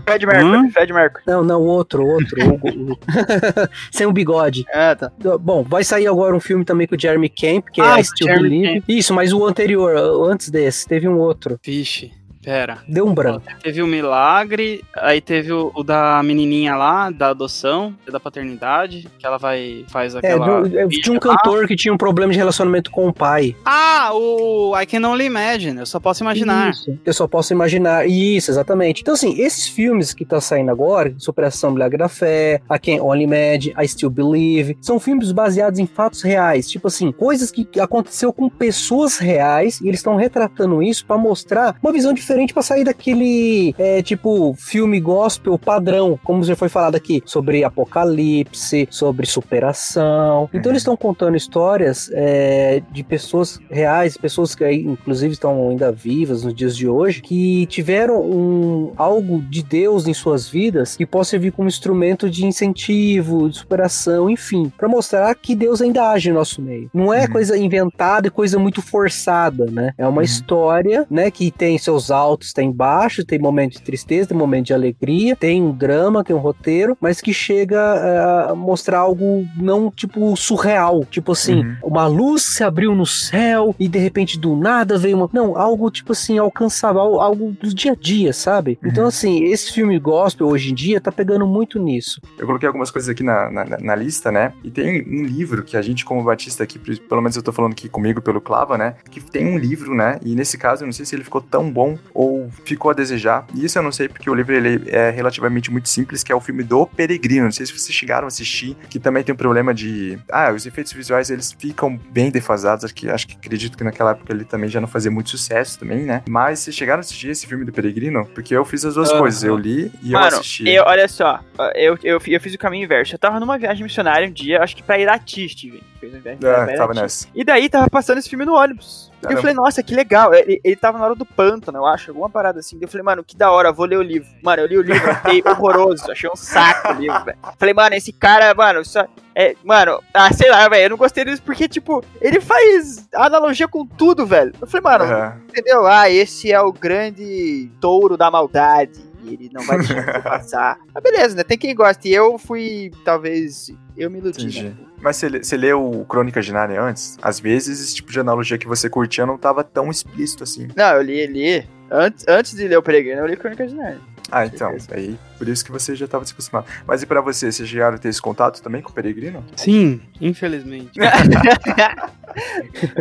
Fred 0.05 0.25
Mercury, 0.25 0.57
Hum? 0.57 0.69
Fred 0.71 0.93
Mercury. 0.93 1.23
Não, 1.27 1.43
não, 1.43 1.61
o 1.61 1.65
outro, 1.65 2.03
o 2.03 2.07
outro. 2.07 2.37
o- 2.43 2.55
o- 2.93 2.97
Sem 3.91 4.05
o 4.07 4.11
bigode. 4.11 4.65
Ah, 4.73 4.95
tá. 4.95 5.11
Bom, 5.39 5.63
vai 5.63 5.83
sair 5.83 6.07
agora 6.07 6.35
um 6.35 6.39
filme 6.39 6.63
também 6.65 6.87
com 6.87 6.95
o 6.95 6.99
Jeremy 6.99 7.29
Camp, 7.29 7.67
que 7.71 7.81
Ah, 7.81 7.93
é 7.93 7.95
o 7.95 7.99
I 7.99 8.03
Still 8.03 8.27
Jeremy 8.27 8.49
Believe. 8.49 8.83
Isso, 8.87 9.13
mas 9.13 9.31
o 9.33 9.45
anterior, 9.45 9.95
antes 10.29 10.49
desse, 10.49 10.87
teve 10.87 11.07
um 11.07 11.17
outro. 11.19 11.59
Vixe. 11.63 12.11
Pera. 12.45 12.77
Deu 12.87 13.05
um 13.07 13.13
branco. 13.13 13.41
Teve 13.61 13.81
o 13.81 13.87
milagre, 13.87 14.83
aí 14.95 15.19
teve 15.19 15.51
o, 15.51 15.71
o 15.75 15.83
da 15.83 16.21
menininha 16.23 16.75
lá, 16.75 17.09
da 17.09 17.29
adoção, 17.29 17.95
da 18.09 18.19
paternidade, 18.19 19.07
que 19.17 19.25
ela 19.25 19.37
vai, 19.37 19.83
faz 19.89 20.13
É, 20.15 20.19
aquela... 20.19 20.61
de 20.63 20.75
um- 20.77 20.79
é, 20.79 20.87
tinha 20.87 21.15
um 21.15 21.19
cantor 21.19 21.67
que 21.67 21.75
tinha 21.75 21.93
um 21.93 21.97
problema 21.97 22.31
de 22.31 22.37
relacionamento 22.37 22.91
com 22.91 23.07
o 23.07 23.13
pai. 23.13 23.55
Ah, 23.65 24.11
o 24.13 24.73
I 24.79 24.85
Can 24.85 25.07
Only 25.07 25.25
Imagine, 25.25 25.79
eu 25.79 25.85
só 25.85 25.99
posso 25.99 26.23
imaginar. 26.23 26.69
Isso. 26.71 26.97
Eu 27.03 27.13
só 27.13 27.27
posso 27.27 27.51
imaginar. 27.53 28.07
Isso, 28.07 28.51
exatamente. 28.51 29.01
Então, 29.01 29.13
assim, 29.15 29.39
esses 29.41 29.67
filmes 29.67 30.13
que 30.13 30.23
tá 30.23 30.39
saindo 30.39 30.69
agora, 30.71 31.13
Superação 31.17 31.71
Milagre 31.71 31.97
da 31.97 32.07
Fé, 32.07 32.61
A 32.69 32.77
Can 32.77 33.01
Only 33.01 33.23
Imagine, 33.23 33.73
I 33.81 33.87
Still 33.87 34.09
Believe, 34.09 34.77
são 34.81 34.99
filmes 34.99 35.31
baseados 35.31 35.79
em 35.79 35.87
fatos 35.87 36.21
reais. 36.21 36.69
Tipo 36.69 36.87
assim, 36.87 37.11
coisas 37.11 37.49
que 37.51 37.67
aconteceu 37.79 38.31
com 38.31 38.47
pessoas 38.49 39.17
reais 39.17 39.81
e 39.81 39.87
eles 39.87 39.99
estão 39.99 40.15
retratando 40.15 40.83
isso 40.83 41.05
pra 41.05 41.17
mostrar 41.17 41.75
uma 41.81 41.91
visão 41.91 42.13
diferente 42.13 42.34
pra 42.53 42.61
sair 42.63 42.83
daquele, 42.83 43.73
é, 43.77 44.01
tipo, 44.01 44.53
filme 44.57 44.99
gospel 44.99 45.57
padrão, 45.57 46.19
como 46.23 46.43
já 46.43 46.55
foi 46.55 46.69
falado 46.69 46.95
aqui, 46.95 47.21
sobre 47.25 47.63
apocalipse, 47.63 48.87
sobre 48.91 49.25
superação. 49.25 50.49
Então, 50.53 50.71
eles 50.71 50.81
estão 50.81 50.95
contando 50.95 51.35
histórias 51.35 52.09
é, 52.13 52.81
de 52.91 53.03
pessoas 53.03 53.59
reais, 53.69 54.17
pessoas 54.17 54.55
que 54.55 54.69
inclusive 54.71 55.33
estão 55.33 55.69
ainda 55.69 55.91
vivas 55.91 56.43
nos 56.43 56.53
dias 56.53 56.75
de 56.75 56.87
hoje, 56.87 57.21
que 57.21 57.65
tiveram 57.67 58.21
um, 58.21 58.91
algo 58.97 59.41
de 59.41 59.63
Deus 59.63 60.07
em 60.07 60.13
suas 60.13 60.47
vidas 60.47 60.95
que 60.95 61.05
possa 61.05 61.31
servir 61.31 61.51
como 61.51 61.67
instrumento 61.67 62.29
de 62.29 62.45
incentivo, 62.45 63.49
de 63.49 63.57
superação, 63.57 64.29
enfim, 64.29 64.71
para 64.77 64.87
mostrar 64.87 65.33
que 65.35 65.55
Deus 65.55 65.81
ainda 65.81 66.09
age 66.11 66.29
no 66.29 66.35
nosso 66.35 66.61
meio. 66.61 66.89
Não 66.93 67.13
é 67.13 67.25
Uhum. 67.25 67.31
coisa 67.31 67.57
inventada 67.57 68.27
e 68.27 68.31
coisa 68.31 68.59
muito 68.59 68.81
forçada, 68.81 69.65
né? 69.71 69.93
É 69.97 70.05
uma 70.07 70.17
Uhum. 70.17 70.21
história, 70.23 71.05
né, 71.09 71.31
que 71.31 71.51
tem 71.51 71.77
seus 71.77 72.11
altos, 72.11 72.24
tem 72.53 72.71
baixos, 72.71 73.25
tem 73.25 73.39
momento 73.39 73.73
de 73.73 73.81
tristeza, 73.81 74.29
tem 74.29 74.37
momento 74.37 74.67
de 74.67 74.73
alegria, 74.73 75.35
tem 75.35 75.61
um 75.61 75.71
drama, 75.71 76.23
tem 76.23 76.35
um 76.35 76.39
roteiro, 76.39 76.97
mas 76.99 77.21
que 77.21 77.33
chega 77.33 77.77
eh, 77.79 78.51
a 78.51 78.55
mostrar 78.55 78.99
algo 78.99 79.45
não 79.57 79.91
tipo 79.91 80.35
surreal, 80.35 81.03
tipo 81.05 81.31
assim, 81.31 81.55
Uhum. 81.55 81.75
uma 81.83 82.07
luz 82.07 82.43
se 82.43 82.63
abriu 82.63 82.93
no 82.95 83.05
céu 83.05 83.75
e 83.79 83.87
de 83.87 83.99
repente 83.99 84.39
do 84.39 84.55
nada 84.55 84.97
veio 84.97 85.17
uma. 85.17 85.29
Não, 85.31 85.57
algo 85.57 85.89
tipo 85.91 86.11
assim, 86.11 86.37
alcançável, 86.37 87.01
al- 87.01 87.21
algo 87.21 87.51
do 87.61 87.73
dia 87.73 87.91
a 87.91 87.95
dia, 87.95 88.33
sabe? 88.33 88.77
Uhum. 88.83 88.89
Então, 88.89 89.05
assim, 89.07 89.43
esse 89.45 89.71
filme 89.71 89.97
gospel 89.99 90.47
hoje 90.47 90.71
em 90.71 90.75
dia 90.75 90.99
tá 91.01 91.11
pegando 91.11 91.45
muito 91.45 91.79
nisso. 91.79 92.19
Eu 92.37 92.45
coloquei 92.45 92.67
algumas 92.67 92.91
coisas 92.91 93.09
aqui 93.09 93.23
na, 93.23 93.49
na, 93.51 93.65
na 93.79 93.95
lista, 93.95 94.31
né? 94.31 94.53
E 94.63 94.69
tem 94.71 95.01
um 95.07 95.23
livro 95.25 95.63
que 95.63 95.77
a 95.77 95.81
gente, 95.81 96.03
como 96.05 96.23
Batista 96.23 96.63
aqui, 96.63 96.77
pelo 96.79 97.21
menos 97.21 97.35
eu 97.35 97.43
tô 97.43 97.51
falando 97.51 97.71
aqui 97.73 97.87
comigo 97.89 98.21
pelo 98.21 98.41
Clava, 98.41 98.77
né? 98.77 98.95
Que 99.09 99.19
tem 99.21 99.45
um 99.47 99.57
livro, 99.57 99.93
né? 99.95 100.19
E 100.23 100.35
nesse 100.35 100.57
caso, 100.57 100.83
eu 100.83 100.85
não 100.85 100.93
sei 100.93 101.05
se 101.05 101.15
ele 101.15 101.23
ficou 101.23 101.41
tão 101.41 101.71
bom 101.71 101.97
ou 102.15 102.49
ficou 102.65 102.89
a 102.89 102.93
desejar. 102.93 103.45
E 103.53 103.65
isso 103.65 103.77
eu 103.77 103.83
não 103.83 103.91
sei, 103.91 104.07
porque 104.07 104.29
o 104.29 104.33
livro 104.33 104.55
ele 104.55 104.89
é 104.89 105.09
relativamente 105.11 105.69
muito 105.69 105.89
simples, 105.89 106.23
que 106.23 106.31
é 106.31 106.35
o 106.35 106.39
filme 106.39 106.63
do 106.63 106.87
Peregrino. 106.87 107.43
Não 107.43 107.51
sei 107.51 107.65
se 107.65 107.77
vocês 107.77 107.93
chegaram 107.93 108.25
a 108.25 108.27
assistir, 108.29 108.75
que 108.89 108.97
também 108.99 109.21
tem 109.23 109.33
um 109.33 109.37
problema 109.37 109.73
de. 109.73 110.17
Ah, 110.31 110.51
os 110.51 110.65
efeitos 110.65 110.93
visuais 110.93 111.29
eles 111.29 111.51
ficam 111.51 111.97
bem 112.09 112.31
defasados. 112.31 112.85
Acho 112.85 112.95
que, 112.95 113.09
acho 113.09 113.27
que 113.27 113.35
acredito 113.35 113.77
que 113.77 113.83
naquela 113.83 114.11
época 114.11 114.33
ele 114.33 114.45
também 114.45 114.69
já 114.69 114.79
não 114.79 114.87
fazia 114.87 115.11
muito 115.11 115.29
sucesso 115.29 115.77
também, 115.77 116.03
né? 116.03 116.23
Mas 116.27 116.59
vocês 116.59 116.75
chegaram 116.75 116.99
a 116.99 117.01
assistir 117.01 117.29
esse 117.29 117.45
filme 117.45 117.65
do 117.65 117.73
Peregrino? 117.73 118.25
Porque 118.33 118.55
eu 118.55 118.63
fiz 118.63 118.85
as 118.85 118.95
duas 118.95 119.09
Aham. 119.09 119.19
coisas. 119.19 119.43
Eu 119.43 119.57
li 119.57 119.91
e 120.01 120.13
eu 120.13 120.19
Mano, 120.19 120.37
assisti. 120.37 120.67
eu, 120.69 120.83
olha 120.85 121.07
só, 121.09 121.41
eu, 121.75 121.97
eu, 122.01 122.19
eu 122.25 122.39
fiz 122.39 122.53
o 122.53 122.57
caminho 122.57 122.85
inverso. 122.85 123.13
Eu 123.13 123.19
tava 123.19 123.39
numa 123.39 123.57
viagem 123.57 123.83
missionária 123.83 124.27
um 124.27 124.31
dia, 124.31 124.61
acho 124.61 124.75
que 124.75 124.81
pra 124.83 124.97
Irati, 124.97 125.49
Steven. 125.49 125.81
Fez 125.99 126.13
uma 126.13 126.21
viagem 126.21 126.39
É, 126.43 126.77
tava 126.77 126.93
nessa. 126.93 127.27
E 127.35 127.43
daí 127.43 127.67
tava 127.67 127.89
passando 127.89 128.19
esse 128.19 128.29
filme 128.29 128.45
no 128.45 128.53
ônibus. 128.53 129.11
E 129.21 129.25
eu 129.25 129.29
Caramba. 129.29 129.41
falei, 129.41 129.55
nossa, 129.55 129.81
que 129.83 129.95
legal. 129.95 130.33
Ele, 130.33 130.59
ele 130.63 130.75
tava 130.75 130.97
na 130.97 131.05
hora 131.05 131.15
do 131.15 131.25
pântano, 131.25 131.79
eu 131.79 131.85
acho, 131.85 132.11
alguma 132.11 132.29
parada 132.29 132.59
assim. 132.59 132.77
Eu 132.79 132.87
falei, 132.87 133.03
mano, 133.03 133.23
que 133.23 133.35
da 133.35 133.51
hora, 133.51 133.71
vou 133.71 133.85
ler 133.85 133.97
o 133.97 134.01
livro. 134.03 134.27
Mano, 134.43 134.61
eu 134.61 134.67
li 134.67 134.77
o 134.77 134.81
livro, 134.81 135.09
achei 135.09 135.41
horroroso, 135.45 136.11
achei 136.11 136.29
um 136.29 136.35
saco 136.35 136.93
o 136.93 136.93
livro, 136.93 137.23
velho. 137.23 137.37
Falei, 137.57 137.73
mano, 137.73 137.95
esse 137.95 138.13
cara, 138.13 138.53
mano, 138.53 138.83
só. 138.85 139.05
É, 139.33 139.55
mano, 139.63 140.01
ah, 140.13 140.31
sei 140.31 140.49
lá, 140.49 140.67
velho, 140.69 140.83
eu 140.83 140.89
não 140.91 140.97
gostei 140.97 141.25
disso 141.25 141.41
porque, 141.43 141.67
tipo, 141.67 142.03
ele 142.21 142.39
faz 142.39 143.07
analogia 143.13 143.67
com 143.67 143.85
tudo, 143.85 144.25
velho. 144.25 144.53
Eu 144.61 144.67
falei, 144.67 144.83
mano, 144.83 145.03
Aham. 145.13 145.41
entendeu? 145.49 145.85
Ah, 145.87 146.09
esse 146.09 146.51
é 146.51 146.61
o 146.61 146.71
grande 146.71 147.69
touro 147.81 148.15
da 148.15 148.31
maldade. 148.31 149.03
E 149.25 149.33
ele 149.33 149.49
não 149.51 149.63
vai 149.63 149.79
deixar 149.79 150.21
passar. 150.21 150.77
Mas 150.93 151.03
beleza, 151.03 151.35
né? 151.35 151.43
Tem 151.43 151.57
quem 151.57 151.73
gosta. 151.75 152.07
E 152.07 152.13
eu 152.13 152.37
fui, 152.37 152.91
talvez, 153.03 153.71
eu 153.97 154.09
me 154.09 154.19
iludi, 154.19 154.63
né? 154.63 154.73
Mas 155.01 155.17
você, 155.17 155.57
leu 155.57 156.05
Crônicas 156.07 156.45
de 156.45 156.53
Narnia 156.53 156.81
antes? 156.81 157.17
Às 157.21 157.39
vezes 157.39 157.79
esse 157.79 157.95
tipo 157.95 158.11
de 158.11 158.19
analogia 158.19 158.57
que 158.57 158.67
você 158.67 158.89
curtia 158.89 159.25
não 159.25 159.37
tava 159.37 159.63
tão 159.63 159.89
explícito 159.89 160.43
assim. 160.43 160.67
Não, 160.75 160.95
eu 160.95 161.01
li, 161.01 161.25
li. 161.27 161.67
Antes, 161.91 162.25
antes 162.27 162.55
de 162.55 162.67
ler 162.67 162.77
o 162.77 162.83
Peregrino, 162.83 163.21
eu 163.21 163.27
li 163.27 163.35
Crônicas 163.37 163.71
de 163.71 163.77
Narnia. 163.77 164.01
Ah, 164.31 164.45
então. 164.45 164.75
Aí, 164.91 165.17
por 165.37 165.47
isso 165.47 165.63
que 165.63 165.71
você 165.71 165.95
já 165.95 166.07
tava 166.07 166.23
desacostumado. 166.23 166.67
Mas 166.87 167.03
e 167.03 167.05
pra 167.05 167.21
você? 167.21 167.51
Vocês 167.51 167.67
chegaram 167.67 167.95
a 167.95 167.99
ter 167.99 168.09
esse 168.09 168.21
contato 168.21 168.61
também 168.61 168.81
com 168.81 168.89
o 168.89 168.93
Peregrino? 168.93 169.43
Sim, 169.55 170.01
infelizmente. 170.19 170.99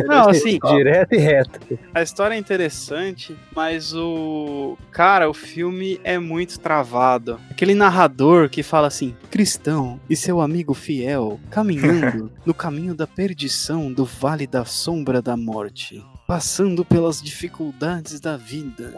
Não, 0.07 0.29
assim, 0.29 0.59
Direto 0.59 1.13
e 1.13 1.17
reto. 1.17 1.79
a 1.93 2.01
história 2.01 2.35
é 2.35 2.37
interessante, 2.37 3.35
mas 3.53 3.93
o. 3.93 4.77
Cara, 4.91 5.29
o 5.29 5.33
filme 5.33 5.99
é 6.03 6.17
muito 6.17 6.59
travado. 6.59 7.39
Aquele 7.49 7.75
narrador 7.75 8.49
que 8.49 8.63
fala 8.63 8.87
assim: 8.87 9.15
cristão 9.29 9.99
e 10.09 10.15
seu 10.15 10.39
amigo 10.39 10.73
fiel 10.73 11.39
caminhando 11.51 12.31
no 12.45 12.53
caminho 12.53 12.95
da 12.95 13.05
perdição 13.05 13.91
do 13.91 14.05
vale 14.05 14.47
da 14.47 14.63
sombra 14.65 15.21
da 15.21 15.35
morte. 15.35 16.03
Passando 16.27 16.83
pelas 16.83 17.21
dificuldades 17.21 18.19
da 18.19 18.35
vida. 18.35 18.95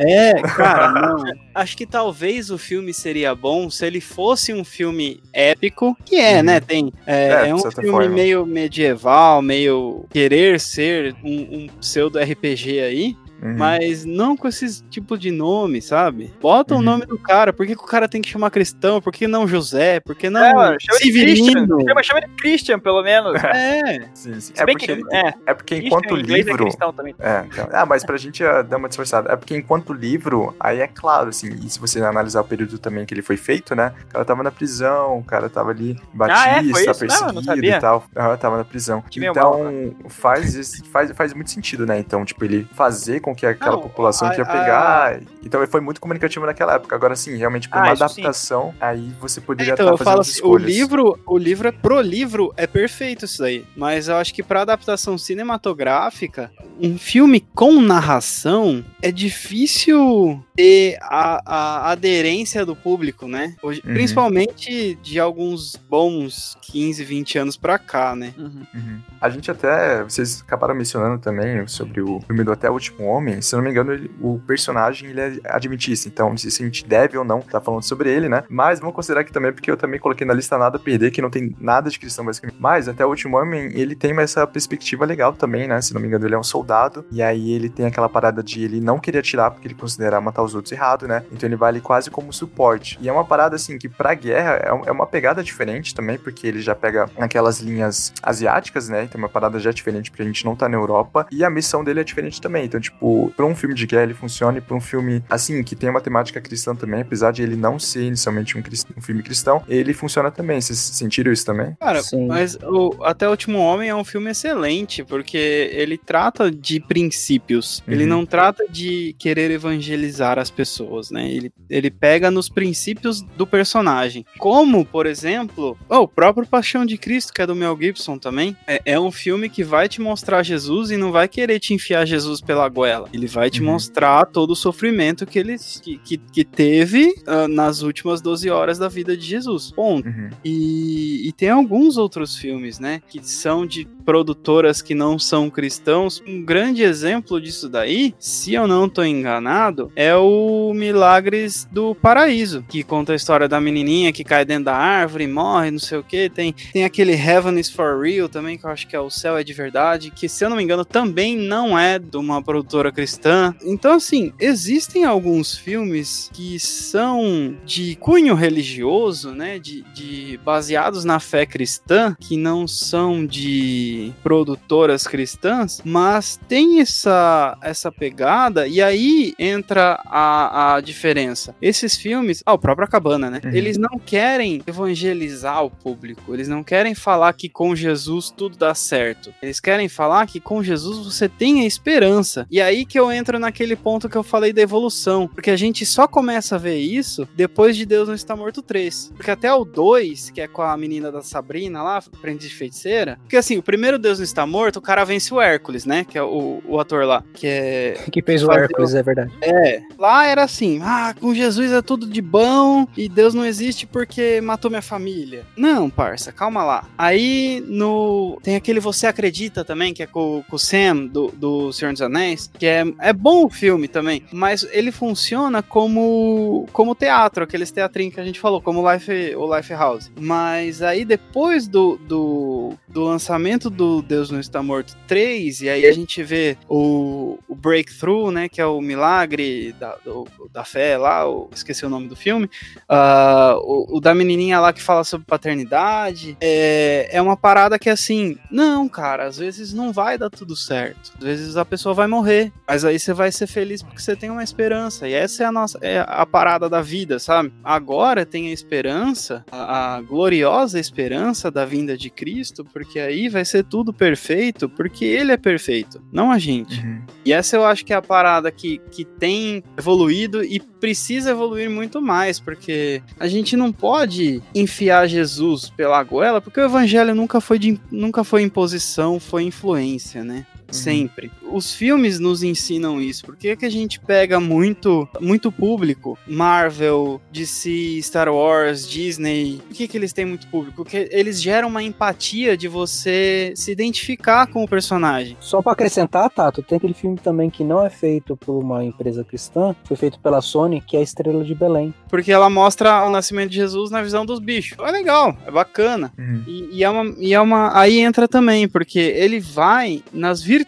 É, 0.00 0.40
cara, 0.42 0.90
não. 0.90 1.22
Acho 1.70 1.76
que 1.76 1.86
talvez 1.86 2.50
o 2.50 2.58
filme 2.58 2.92
seria 2.92 3.32
bom 3.32 3.70
se 3.70 3.86
ele 3.86 4.00
fosse 4.00 4.52
um 4.52 4.64
filme 4.64 5.20
épico, 5.32 5.96
que 6.04 6.16
é, 6.16 6.38
Uhum. 6.38 6.42
né? 6.42 6.58
Tem. 6.60 6.92
É, 7.06 7.26
É, 7.44 7.48
é 7.50 7.54
um 7.54 7.58
filme 7.60 7.90
forma. 7.90 8.08
meio 8.08 8.44
medieval, 8.44 9.40
meio 9.40 10.04
querer 10.10 10.58
ser 10.58 11.14
um, 11.22 11.38
um 11.58 11.66
pseudo 11.80 12.18
RPG 12.18 12.80
aí, 12.80 13.16
Uhum. 13.42 13.56
mas 13.56 14.04
não 14.04 14.36
com 14.36 14.46
esses 14.48 14.84
tipo 14.90 15.16
de 15.16 15.30
nome, 15.30 15.80
sabe? 15.80 16.32
Bota 16.40 16.74
Uhum. 16.74 16.80
o 16.80 16.82
nome 16.82 17.06
do 17.06 17.18
cara. 17.18 17.52
Por 17.52 17.66
que, 17.66 17.74
que 17.74 17.82
o 17.82 17.86
cara 17.86 18.08
tem 18.08 18.20
que 18.20 18.28
chamar 18.28 18.50
cristão? 18.50 19.00
Por 19.00 19.12
que 19.12 19.26
não 19.26 19.46
José? 19.48 19.98
Por 20.00 20.14
que 20.14 20.28
não 20.28 20.44
É, 20.44 20.52
mano, 20.54 20.76
chama 20.80 20.98
de 21.00 21.10
Christian. 21.12 21.44
Severino? 21.46 21.80
Chama, 21.88 22.02
chama 22.02 22.20
de 22.20 22.28
Christian, 22.36 22.78
pelo 22.78 23.02
menos. 23.02 23.32
É, 23.44 24.08
Sim, 24.14 24.34
sim. 24.40 24.40
Se 24.40 24.52
É 24.60 24.64
bem 24.66 24.76
porque, 24.76 24.96
que. 24.96 25.14
É, 25.16 25.34
é 25.46 25.54
porque 25.54 25.76
Christian 25.76 25.98
enquanto 25.98 26.16
é 26.16 26.22
livro. 26.22 26.64
cristão 26.64 26.92
também. 26.92 27.14
É, 27.18 27.44
então, 27.50 27.68
ah, 27.72 27.86
mas 27.86 28.04
pra 28.04 28.16
gente 28.16 28.44
ah, 28.44 28.62
dar 28.62 28.76
uma 28.76 28.88
disfarçada. 28.88 29.32
É 29.32 29.36
porque 29.36 29.56
enquanto 29.56 29.92
livro, 29.92 30.54
aí 30.60 30.80
é 30.80 30.86
claro, 30.86 31.28
assim, 31.30 31.48
e 31.64 31.70
se 31.70 31.78
você 31.80 32.00
analisar 32.02 32.40
o 32.42 32.44
período 32.44 32.78
também 32.78 33.04
que 33.06 33.14
ele 33.14 33.22
foi 33.22 33.36
feito, 33.36 33.74
né? 33.74 33.92
O 34.08 34.12
cara 34.12 34.24
tava 34.24 34.42
na 34.42 34.50
prisão, 34.50 35.18
o 35.18 35.24
cara 35.24 35.48
tava 35.48 35.70
ali 35.70 35.98
batista, 36.12 36.44
Ah, 36.44 36.58
é? 36.58 36.62
Foi 36.64 36.82
isso? 36.86 37.04
Não, 37.06 37.28
eu 37.28 37.32
não 37.32 37.42
perseguido 37.42 37.44
sabia. 37.44 37.76
e 37.76 37.80
tal. 37.80 38.04
Aham, 38.16 38.36
tava 38.36 38.56
na 38.58 38.64
prisão. 38.64 39.02
Que 39.10 39.24
então, 39.24 39.64
mal, 39.64 40.10
faz, 40.10 40.54
esse- 40.54 40.82
faz, 40.84 41.10
faz 41.12 41.32
muito 41.34 41.50
sentido, 41.50 41.86
né? 41.86 41.98
Então, 41.98 42.24
tipo, 42.24 42.44
ele 42.44 42.66
fazer 42.74 43.20
com 43.20 43.29
que 43.34 43.46
aquela 43.46 43.72
Não, 43.76 43.82
população 43.82 44.28
a- 44.28 44.30
que 44.32 44.40
ia 44.40 44.44
a- 44.44 44.46
pegar. 44.46 45.20
Então, 45.44 45.60
ele 45.60 45.70
foi 45.70 45.80
muito 45.80 46.00
comunicativo 46.00 46.44
naquela 46.46 46.74
época. 46.74 46.94
Agora, 46.94 47.14
sim, 47.16 47.36
realmente, 47.36 47.68
pra 47.68 47.80
Ah, 47.80 47.84
uma 47.84 47.92
isso 47.94 48.08
sim. 48.08 48.20
adaptação, 48.22 48.74
aí 48.80 49.12
você 49.20 49.40
poderia 49.40 49.72
Então, 49.74 49.84
estar 49.86 49.92
eu 49.94 49.98
fazendo 49.98 50.10
falo 50.12 50.20
as 50.20 50.28
assim, 50.28 50.40
o 50.40 50.44
escolhas. 50.56 50.66
livro, 50.70 51.18
o 51.26 51.38
livro 51.38 51.68
é 51.68 51.72
pro 51.72 52.00
livro 52.00 52.52
é 52.56 52.66
perfeito 52.66 53.24
isso 53.24 53.38
daí, 53.40 53.64
mas 53.76 54.08
eu 54.08 54.16
acho 54.16 54.32
que 54.34 54.42
pra 54.42 54.62
adaptação 54.62 55.16
cinematográfica, 55.18 56.50
um 56.80 56.98
filme 56.98 57.40
com 57.54 57.80
narração 57.80 58.84
é 59.02 59.10
difícil 59.12 60.42
ter 60.56 60.96
a, 61.02 61.40
a 61.44 61.90
aderência 61.90 62.64
do 62.64 62.74
público, 62.74 63.26
né? 63.28 63.54
Hoje- 63.62 63.82
Uhum. 63.84 63.94
Principalmente 63.94 64.94
de 65.02 65.18
alguns 65.20 65.76
bons 65.76 66.56
15, 66.62 67.04
20 67.04 67.38
anos 67.38 67.56
pra 67.56 67.78
cá, 67.78 68.14
né? 68.16 68.34
Uhum. 68.38 68.62
Uhum. 68.74 69.00
A 69.20 69.28
gente 69.28 69.50
até, 69.50 70.02
vocês 70.02 70.42
acabaram 70.46 70.74
mencionando 70.74 71.18
também 71.18 71.66
sobre 71.66 72.00
o 72.00 72.20
filme 72.26 72.42
do 72.44 72.52
Até 72.52 72.68
o 72.70 72.72
Último 72.74 73.04
Homem, 73.06 73.19
se 73.40 73.54
não 73.54 73.62
me 73.62 73.70
engano, 73.70 73.92
ele- 73.92 74.10
o 74.20 74.38
personagem 74.46 75.10
ele 75.10 75.20
é 75.20 75.32
adventista, 75.44 76.08
então 76.08 76.30
não 76.30 76.36
sei 76.38 76.50
se 76.50 76.62
a 76.62 76.66
gente 76.66 76.86
deve 76.86 77.16
ou 77.18 77.24
não 77.24 77.38
estar 77.40 77.60
falando 77.60 77.82
sobre 77.82 78.10
ele, 78.10 78.28
né? 78.28 78.44
Mas 78.48 78.80
vamos 78.80 78.94
considerar 78.94 79.20
aqui 79.22 79.32
também, 79.32 79.52
porque 79.52 79.70
eu 79.70 79.76
também 79.76 79.98
coloquei 80.00 80.26
na 80.26 80.34
lista 80.34 80.56
nada 80.58 80.76
a 80.76 80.80
perder, 80.80 81.10
que 81.10 81.22
não 81.22 81.30
tem 81.30 81.54
nada 81.60 81.90
de 81.90 81.98
cristão 81.98 82.24
basicamente. 82.24 82.56
Mas 82.60 82.88
Até 82.90 83.04
o 83.06 83.08
Último 83.08 83.36
Homem, 83.38 83.70
ele 83.78 83.94
tem 83.94 84.18
essa 84.20 84.46
perspectiva 84.46 85.04
legal 85.04 85.32
também, 85.32 85.68
né? 85.68 85.80
Se 85.80 85.94
não 85.94 86.00
me 86.00 86.06
engano, 86.08 86.26
ele 86.26 86.34
é 86.34 86.38
um 86.38 86.42
soldado, 86.42 87.04
e 87.10 87.22
aí 87.22 87.52
ele 87.52 87.68
tem 87.68 87.86
aquela 87.86 88.08
parada 88.08 88.42
de 88.42 88.62
ele 88.64 88.80
não 88.80 88.98
querer 88.98 89.18
atirar, 89.20 89.50
porque 89.50 89.68
ele 89.68 89.74
considera 89.74 90.20
matar 90.20 90.42
os 90.42 90.54
outros 90.54 90.72
errado, 90.72 91.06
né? 91.06 91.22
Então 91.32 91.48
ele 91.48 91.56
vai 91.56 91.68
ali 91.70 91.80
quase 91.80 92.10
como 92.10 92.32
suporte. 92.32 92.98
E 93.00 93.08
é 93.08 93.12
uma 93.12 93.24
parada 93.24 93.54
assim 93.56 93.78
que 93.78 93.88
pra 93.88 94.12
guerra 94.14 94.52
é 94.62 94.70
é 94.86 94.92
uma 94.92 95.06
pegada 95.06 95.42
diferente 95.42 95.94
também, 95.94 96.18
porque 96.18 96.46
ele 96.46 96.60
já 96.60 96.74
pega 96.74 97.08
aquelas 97.18 97.60
linhas 97.60 98.12
asiáticas, 98.22 98.88
né? 98.88 99.04
Então 99.04 99.18
é 99.20 99.24
uma 99.24 99.28
parada 99.28 99.58
já 99.58 99.70
diferente, 99.70 100.10
porque 100.10 100.22
a 100.22 100.26
gente 100.26 100.44
não 100.44 100.54
tá 100.56 100.68
na 100.68 100.76
Europa. 100.76 101.26
E 101.30 101.44
a 101.44 101.50
missão 101.50 101.82
dele 101.84 102.00
é 102.00 102.04
diferente 102.04 102.40
também. 102.40 102.64
Então, 102.64 102.80
tipo, 102.80 103.09
o, 103.26 103.30
pra 103.30 103.44
um 103.46 103.54
filme 103.54 103.74
de 103.74 103.86
guerra 103.86 104.04
ele 104.04 104.14
funciona 104.14 104.58
e 104.58 104.60
pra 104.60 104.76
um 104.76 104.80
filme, 104.80 105.22
assim, 105.28 105.62
que 105.62 105.74
tem 105.76 105.88
uma 105.90 106.00
temática 106.00 106.40
cristã 106.40 106.74
também, 106.74 107.00
apesar 107.02 107.32
de 107.32 107.42
ele 107.42 107.56
não 107.56 107.78
ser 107.78 108.02
inicialmente 108.02 108.56
um, 108.56 108.62
crist- 108.62 108.88
um 108.96 109.00
filme 109.00 109.22
cristão, 109.22 109.62
ele 109.68 109.92
funciona 109.92 110.30
também. 110.30 110.60
Vocês 110.60 110.78
sentiram 110.78 111.32
isso 111.32 111.44
também? 111.44 111.76
Cara, 111.80 112.02
Sim. 112.02 112.26
mas 112.26 112.56
o 112.62 112.90
Até 113.04 113.26
o 113.26 113.30
Último 113.30 113.58
Homem 113.58 113.88
é 113.88 113.94
um 113.94 114.04
filme 114.04 114.30
excelente, 114.30 115.04
porque 115.04 115.70
ele 115.72 115.96
trata 115.98 116.50
de 116.50 116.80
princípios. 116.80 117.82
Ele 117.86 118.04
Uhum. 118.04 118.08
não 118.08 118.26
trata 118.26 118.64
de 118.68 119.14
querer 119.18 119.50
evangelizar 119.50 120.38
as 120.38 120.50
pessoas, 120.50 121.10
né? 121.10 121.30
Ele, 121.30 121.52
ele 121.68 121.90
pega 121.90 122.30
nos 122.30 122.48
princípios 122.48 123.20
do 123.22 123.46
personagem. 123.46 124.24
Como, 124.38 124.84
por 124.84 125.06
exemplo, 125.06 125.76
oh, 125.88 125.98
o 126.00 126.08
próprio 126.08 126.46
Paixão 126.46 126.84
de 126.86 126.96
Cristo, 126.96 127.32
que 127.32 127.42
é 127.42 127.46
do 127.46 127.54
Mel 127.54 127.76
Gibson 127.80 128.18
também. 128.18 128.56
É, 128.66 128.80
é 128.84 129.00
um 129.00 129.10
filme 129.10 129.48
que 129.48 129.62
vai 129.64 129.88
te 129.88 130.00
mostrar 130.00 130.42
Jesus 130.42 130.90
e 130.90 130.96
não 130.96 131.12
vai 131.12 131.28
querer 131.28 131.58
te 131.58 131.74
enfiar 131.74 132.04
Jesus 132.06 132.40
pela 132.40 132.68
goela. 132.68 132.99
Ele 133.12 133.26
vai 133.26 133.48
te 133.50 133.60
Uhum. 133.60 133.66
mostrar 133.72 134.26
todo 134.26 134.50
o 134.52 134.56
sofrimento 134.56 135.26
que 135.26 135.38
ele 135.38 135.56
que, 135.82 135.98
que, 135.98 136.16
que 136.18 136.44
teve 136.44 137.14
ah, 137.26 137.46
nas 137.48 137.82
últimas 137.82 138.20
12 138.20 138.48
horas 138.50 138.78
da 138.78 138.88
vida 138.88 139.16
de 139.16 139.24
Jesus. 139.26 139.70
Ponto. 139.70 140.08
Uhum. 140.08 140.30
E, 140.44 141.28
e 141.28 141.32
tem 141.32 141.50
alguns 141.50 141.96
outros 141.96 142.36
filmes, 142.36 142.78
né? 142.78 143.02
Que 143.08 143.20
são 143.26 143.66
de 143.66 143.86
produtoras 144.04 144.82
que 144.82 144.94
não 144.94 145.18
são 145.18 145.48
cristãos. 145.50 146.22
Um 146.26 146.42
grande 146.44 146.82
exemplo 146.82 147.40
disso 147.40 147.68
daí, 147.68 148.14
se 148.18 148.54
eu 148.54 148.66
não 148.66 148.88
tô 148.88 149.04
enganado, 149.04 149.92
é 149.94 150.14
o 150.16 150.72
Milagres 150.74 151.68
do 151.70 151.94
Paraíso, 151.94 152.64
que 152.68 152.82
conta 152.82 153.12
a 153.12 153.16
história 153.16 153.48
da 153.48 153.60
menininha 153.60 154.12
que 154.12 154.24
cai 154.24 154.44
dentro 154.44 154.64
da 154.64 154.76
árvore, 154.76 155.26
morre, 155.26 155.70
não 155.70 155.78
sei 155.78 155.98
o 155.98 156.02
que. 156.02 156.28
Tem, 156.28 156.54
tem 156.72 156.84
aquele 156.84 157.12
Heaven 157.12 157.58
is 157.58 157.70
for 157.70 158.00
Real 158.00 158.28
também, 158.28 158.58
que 158.58 158.66
eu 158.66 158.70
acho 158.70 158.88
que 158.88 158.96
é 158.96 159.00
o 159.00 159.10
Céu 159.10 159.36
é 159.36 159.44
de 159.44 159.52
Verdade, 159.52 160.10
que 160.10 160.28
se 160.28 160.44
eu 160.44 160.50
não 160.50 160.56
me 160.56 160.62
engano 160.62 160.84
também 160.84 161.36
não 161.36 161.78
é 161.78 161.98
de 161.98 162.16
uma 162.16 162.42
produtora 162.42 162.89
cristã. 162.92 163.54
Então, 163.62 163.94
assim, 163.94 164.32
existem 164.38 165.04
alguns 165.04 165.56
filmes 165.56 166.30
que 166.32 166.58
são 166.58 167.56
de 167.64 167.96
cunho 167.96 168.34
religioso, 168.34 169.32
né? 169.32 169.58
De, 169.58 169.82
de 169.94 170.38
baseados 170.44 171.04
na 171.04 171.20
fé 171.20 171.46
cristã, 171.46 172.16
que 172.18 172.36
não 172.36 172.66
são 172.66 173.24
de 173.26 174.12
produtoras 174.22 175.06
cristãs, 175.06 175.80
mas 175.84 176.38
tem 176.48 176.80
essa, 176.80 177.56
essa 177.62 177.92
pegada, 177.92 178.66
e 178.66 178.80
aí 178.82 179.34
entra 179.38 180.00
a, 180.06 180.74
a 180.76 180.80
diferença. 180.80 181.54
Esses 181.60 181.96
filmes, 181.96 182.42
ah, 182.46 182.54
o 182.54 182.58
próprio 182.58 182.88
Cabana, 182.88 183.30
né? 183.30 183.40
Uhum. 183.44 183.50
Eles 183.50 183.76
não 183.76 183.98
querem 183.98 184.62
evangelizar 184.66 185.64
o 185.64 185.70
público, 185.70 186.34
eles 186.34 186.48
não 186.48 186.62
querem 186.62 186.94
falar 186.94 187.32
que 187.32 187.48
com 187.48 187.74
Jesus 187.74 188.30
tudo 188.30 188.56
dá 188.56 188.74
certo. 188.74 189.32
Eles 189.42 189.60
querem 189.60 189.88
falar 189.88 190.26
que 190.26 190.40
com 190.40 190.62
Jesus 190.62 191.04
você 191.04 191.28
tem 191.28 191.60
a 191.62 191.66
esperança. 191.66 192.46
E 192.50 192.60
aí 192.60 192.79
que 192.84 192.98
eu 192.98 193.10
entro 193.10 193.38
naquele 193.38 193.76
ponto 193.76 194.08
que 194.08 194.16
eu 194.16 194.22
falei 194.22 194.52
da 194.52 194.62
evolução, 194.62 195.28
porque 195.28 195.50
a 195.50 195.56
gente 195.56 195.84
só 195.86 196.06
começa 196.06 196.56
a 196.56 196.58
ver 196.58 196.78
isso 196.78 197.28
depois 197.34 197.76
de 197.76 197.86
Deus 197.86 198.08
não 198.08 198.14
está 198.14 198.34
morto 198.34 198.62
3. 198.62 199.12
Porque 199.16 199.30
até 199.30 199.52
o 199.52 199.64
2, 199.64 200.30
que 200.30 200.40
é 200.40 200.48
com 200.48 200.62
a 200.62 200.76
menina 200.76 201.12
da 201.12 201.22
Sabrina 201.22 201.82
lá, 201.82 201.98
aprendiz 201.98 202.48
de 202.48 202.54
feiticeira, 202.54 203.18
porque 203.22 203.36
assim, 203.36 203.58
o 203.58 203.62
primeiro 203.62 203.98
Deus 203.98 204.18
não 204.18 204.24
está 204.24 204.46
morto, 204.46 204.76
o 204.76 204.82
cara 204.82 205.04
vence 205.04 205.32
o 205.32 205.40
Hércules, 205.40 205.84
né? 205.84 206.04
Que 206.04 206.18
é 206.18 206.22
o, 206.22 206.62
o 206.66 206.80
ator 206.80 207.04
lá, 207.04 207.22
que 207.34 207.46
é 207.46 207.94
Que 208.10 208.22
fez 208.22 208.42
o 208.42 208.50
Hércules, 208.50 208.94
é 208.94 209.02
verdade. 209.02 209.32
é, 209.42 209.82
lá 209.98 210.26
era 210.26 210.42
assim, 210.42 210.80
ah, 210.82 211.14
com 211.18 211.34
Jesus 211.34 211.72
é 211.72 211.82
tudo 211.82 212.06
de 212.06 212.20
bom 212.20 212.86
e 212.96 213.08
Deus 213.08 213.34
não 213.34 213.44
existe 213.44 213.86
porque 213.86 214.40
matou 214.40 214.70
minha 214.70 214.82
família. 214.82 215.44
Não, 215.56 215.88
parça, 215.90 216.32
calma 216.32 216.64
lá. 216.64 216.88
Aí 216.96 217.62
no 217.66 218.38
tem 218.42 218.56
aquele 218.56 218.80
Você 218.80 219.06
Acredita 219.06 219.64
também, 219.64 219.92
que 219.92 220.02
é 220.02 220.06
com, 220.06 220.42
com 220.48 220.56
o 220.56 220.58
Sam 220.58 221.06
do, 221.06 221.28
do 221.28 221.72
Senhor 221.72 221.92
dos 221.92 222.02
Anéis, 222.02 222.50
que 222.60 222.66
é, 222.66 222.84
é 223.00 223.12
bom 223.14 223.46
o 223.46 223.50
filme 223.50 223.88
também, 223.88 224.22
mas 224.30 224.68
ele 224.70 224.92
funciona 224.92 225.62
como 225.62 226.66
como 226.74 226.94
teatro, 226.94 227.42
aqueles 227.42 227.70
teatrinhos 227.70 228.14
que 228.14 228.20
a 228.20 228.24
gente 228.24 228.38
falou, 228.38 228.60
como 228.60 228.88
Life, 228.92 229.34
o 229.34 229.56
Life 229.56 229.72
House. 229.72 230.10
Mas 230.20 230.82
aí 230.82 231.06
depois 231.06 231.66
do, 231.66 231.96
do, 232.06 232.74
do 232.86 233.02
lançamento 233.04 233.70
do 233.70 234.02
Deus 234.02 234.30
Não 234.30 234.38
Está 234.38 234.62
Morto 234.62 234.94
3, 235.08 235.62
e 235.62 235.70
aí 235.70 235.86
a 235.86 235.92
gente 235.92 236.22
vê 236.22 236.58
o, 236.68 237.38
o 237.48 237.54
Breakthrough, 237.54 238.30
né, 238.30 238.46
que 238.46 238.60
é 238.60 238.66
o 238.66 238.80
milagre 238.82 239.72
da, 239.80 239.96
do- 240.04 240.28
da 240.52 240.62
fé 240.62 240.98
lá, 240.98 241.26
o- 241.26 241.48
esqueci 241.54 241.86
o 241.86 241.88
nome 241.88 242.08
do 242.08 242.14
filme, 242.16 242.48
ah, 242.88 243.54
o, 243.62 243.96
o 243.96 244.00
da 244.00 244.14
menininha 244.14 244.60
lá 244.60 244.70
que 244.72 244.82
fala 244.82 245.02
sobre 245.02 245.24
paternidade, 245.26 246.36
é, 246.40 247.08
é 247.10 247.22
uma 247.22 247.36
parada 247.38 247.78
que 247.78 247.88
assim, 247.88 248.36
não, 248.50 248.86
cara, 248.86 249.24
às 249.26 249.38
vezes 249.38 249.72
não 249.72 249.92
vai 249.94 250.18
dar 250.18 250.28
tudo 250.28 250.54
certo, 250.54 251.12
às 251.18 251.24
vezes 251.24 251.56
a 251.56 251.64
pessoa 251.64 251.94
vai 251.94 252.06
morrer, 252.06 252.49
mas 252.66 252.84
aí 252.84 252.98
você 252.98 253.12
vai 253.12 253.32
ser 253.32 253.46
feliz 253.46 253.82
porque 253.82 254.00
você 254.00 254.14
tem 254.14 254.30
uma 254.30 254.42
esperança, 254.42 255.08
e 255.08 255.12
essa 255.12 255.42
é 255.42 255.46
a 255.46 255.52
nossa, 255.52 255.78
é 255.82 256.04
a 256.06 256.24
parada 256.24 256.68
da 256.68 256.80
vida, 256.80 257.18
sabe? 257.18 257.52
Agora 257.62 258.24
tem 258.24 258.48
a 258.48 258.52
esperança, 258.52 259.44
a, 259.50 259.96
a 259.96 260.00
gloriosa 260.00 260.78
esperança 260.78 261.50
da 261.50 261.64
vinda 261.64 261.96
de 261.96 262.10
Cristo, 262.10 262.64
porque 262.64 262.98
aí 262.98 263.28
vai 263.28 263.44
ser 263.44 263.64
tudo 263.64 263.92
perfeito, 263.92 264.68
porque 264.68 265.04
ele 265.04 265.32
é 265.32 265.36
perfeito, 265.36 266.02
não 266.12 266.30
a 266.30 266.38
gente. 266.38 266.80
Uhum. 266.80 267.02
E 267.24 267.32
essa 267.32 267.56
eu 267.56 267.64
acho 267.64 267.84
que 267.84 267.92
é 267.92 267.96
a 267.96 268.02
parada 268.02 268.50
que, 268.50 268.78
que 268.90 269.04
tem 269.04 269.62
evoluído 269.76 270.42
e 270.44 270.60
precisa 270.60 271.30
evoluir 271.30 271.70
muito 271.70 272.00
mais, 272.00 272.40
porque 272.40 273.02
a 273.18 273.26
gente 273.26 273.56
não 273.56 273.72
pode 273.72 274.42
enfiar 274.54 275.06
Jesus 275.06 275.70
pela 275.70 276.02
goela, 276.02 276.40
porque 276.40 276.60
o 276.60 276.64
evangelho 276.64 277.14
nunca 277.14 277.40
foi, 277.40 277.58
de, 277.58 277.80
nunca 277.90 278.24
foi 278.24 278.42
imposição, 278.42 279.20
foi 279.20 279.44
influência, 279.44 280.24
né? 280.24 280.46
Sempre. 280.70 281.30
Os 281.50 281.74
filmes 281.74 282.18
nos 282.18 282.42
ensinam 282.42 283.00
isso. 283.00 283.24
Por 283.24 283.36
que, 283.36 283.56
que 283.56 283.66
a 283.66 283.70
gente 283.70 284.00
pega 284.00 284.38
muito 284.38 285.08
muito 285.20 285.50
público? 285.50 286.18
Marvel, 286.26 287.20
DC, 287.32 288.00
Star 288.02 288.28
Wars, 288.28 288.88
Disney. 288.88 289.60
Por 289.66 289.76
que, 289.76 289.88
que 289.88 289.96
eles 289.96 290.12
têm 290.12 290.24
muito 290.24 290.46
público? 290.48 290.76
Porque 290.76 291.08
eles 291.12 291.42
geram 291.42 291.68
uma 291.68 291.82
empatia 291.82 292.56
de 292.56 292.68
você 292.68 293.52
se 293.56 293.72
identificar 293.72 294.46
com 294.46 294.62
o 294.62 294.68
personagem. 294.68 295.36
Só 295.40 295.60
pra 295.60 295.72
acrescentar, 295.72 296.30
Tato, 296.30 296.62
tem 296.62 296.76
aquele 296.76 296.94
filme 296.94 297.18
também 297.18 297.50
que 297.50 297.64
não 297.64 297.84
é 297.84 297.90
feito 297.90 298.36
por 298.36 298.58
uma 298.58 298.84
empresa 298.84 299.24
cristã, 299.24 299.74
foi 299.84 299.96
feito 299.96 300.18
pela 300.20 300.40
Sony, 300.40 300.80
que 300.80 300.96
é 300.96 301.00
a 301.00 301.02
Estrela 301.02 301.44
de 301.44 301.54
Belém. 301.54 301.92
Porque 302.08 302.32
ela 302.32 302.48
mostra 302.48 303.04
o 303.04 303.10
nascimento 303.10 303.50
de 303.50 303.56
Jesus 303.56 303.90
na 303.90 304.02
visão 304.02 304.24
dos 304.24 304.38
bichos. 304.38 304.78
É 304.78 304.90
legal, 304.90 305.36
é 305.46 305.50
bacana. 305.50 306.12
Uhum. 306.18 306.42
E, 306.46 306.78
e 306.78 306.84
é 306.84 306.90
uma, 306.90 307.14
e 307.18 307.34
é 307.34 307.40
uma. 307.40 307.78
Aí 307.78 308.00
entra 308.00 308.26
também, 308.28 308.68
porque 308.68 308.98
ele 308.98 309.40
vai 309.40 310.02
nas 310.12 310.42
virtudes 310.42 310.59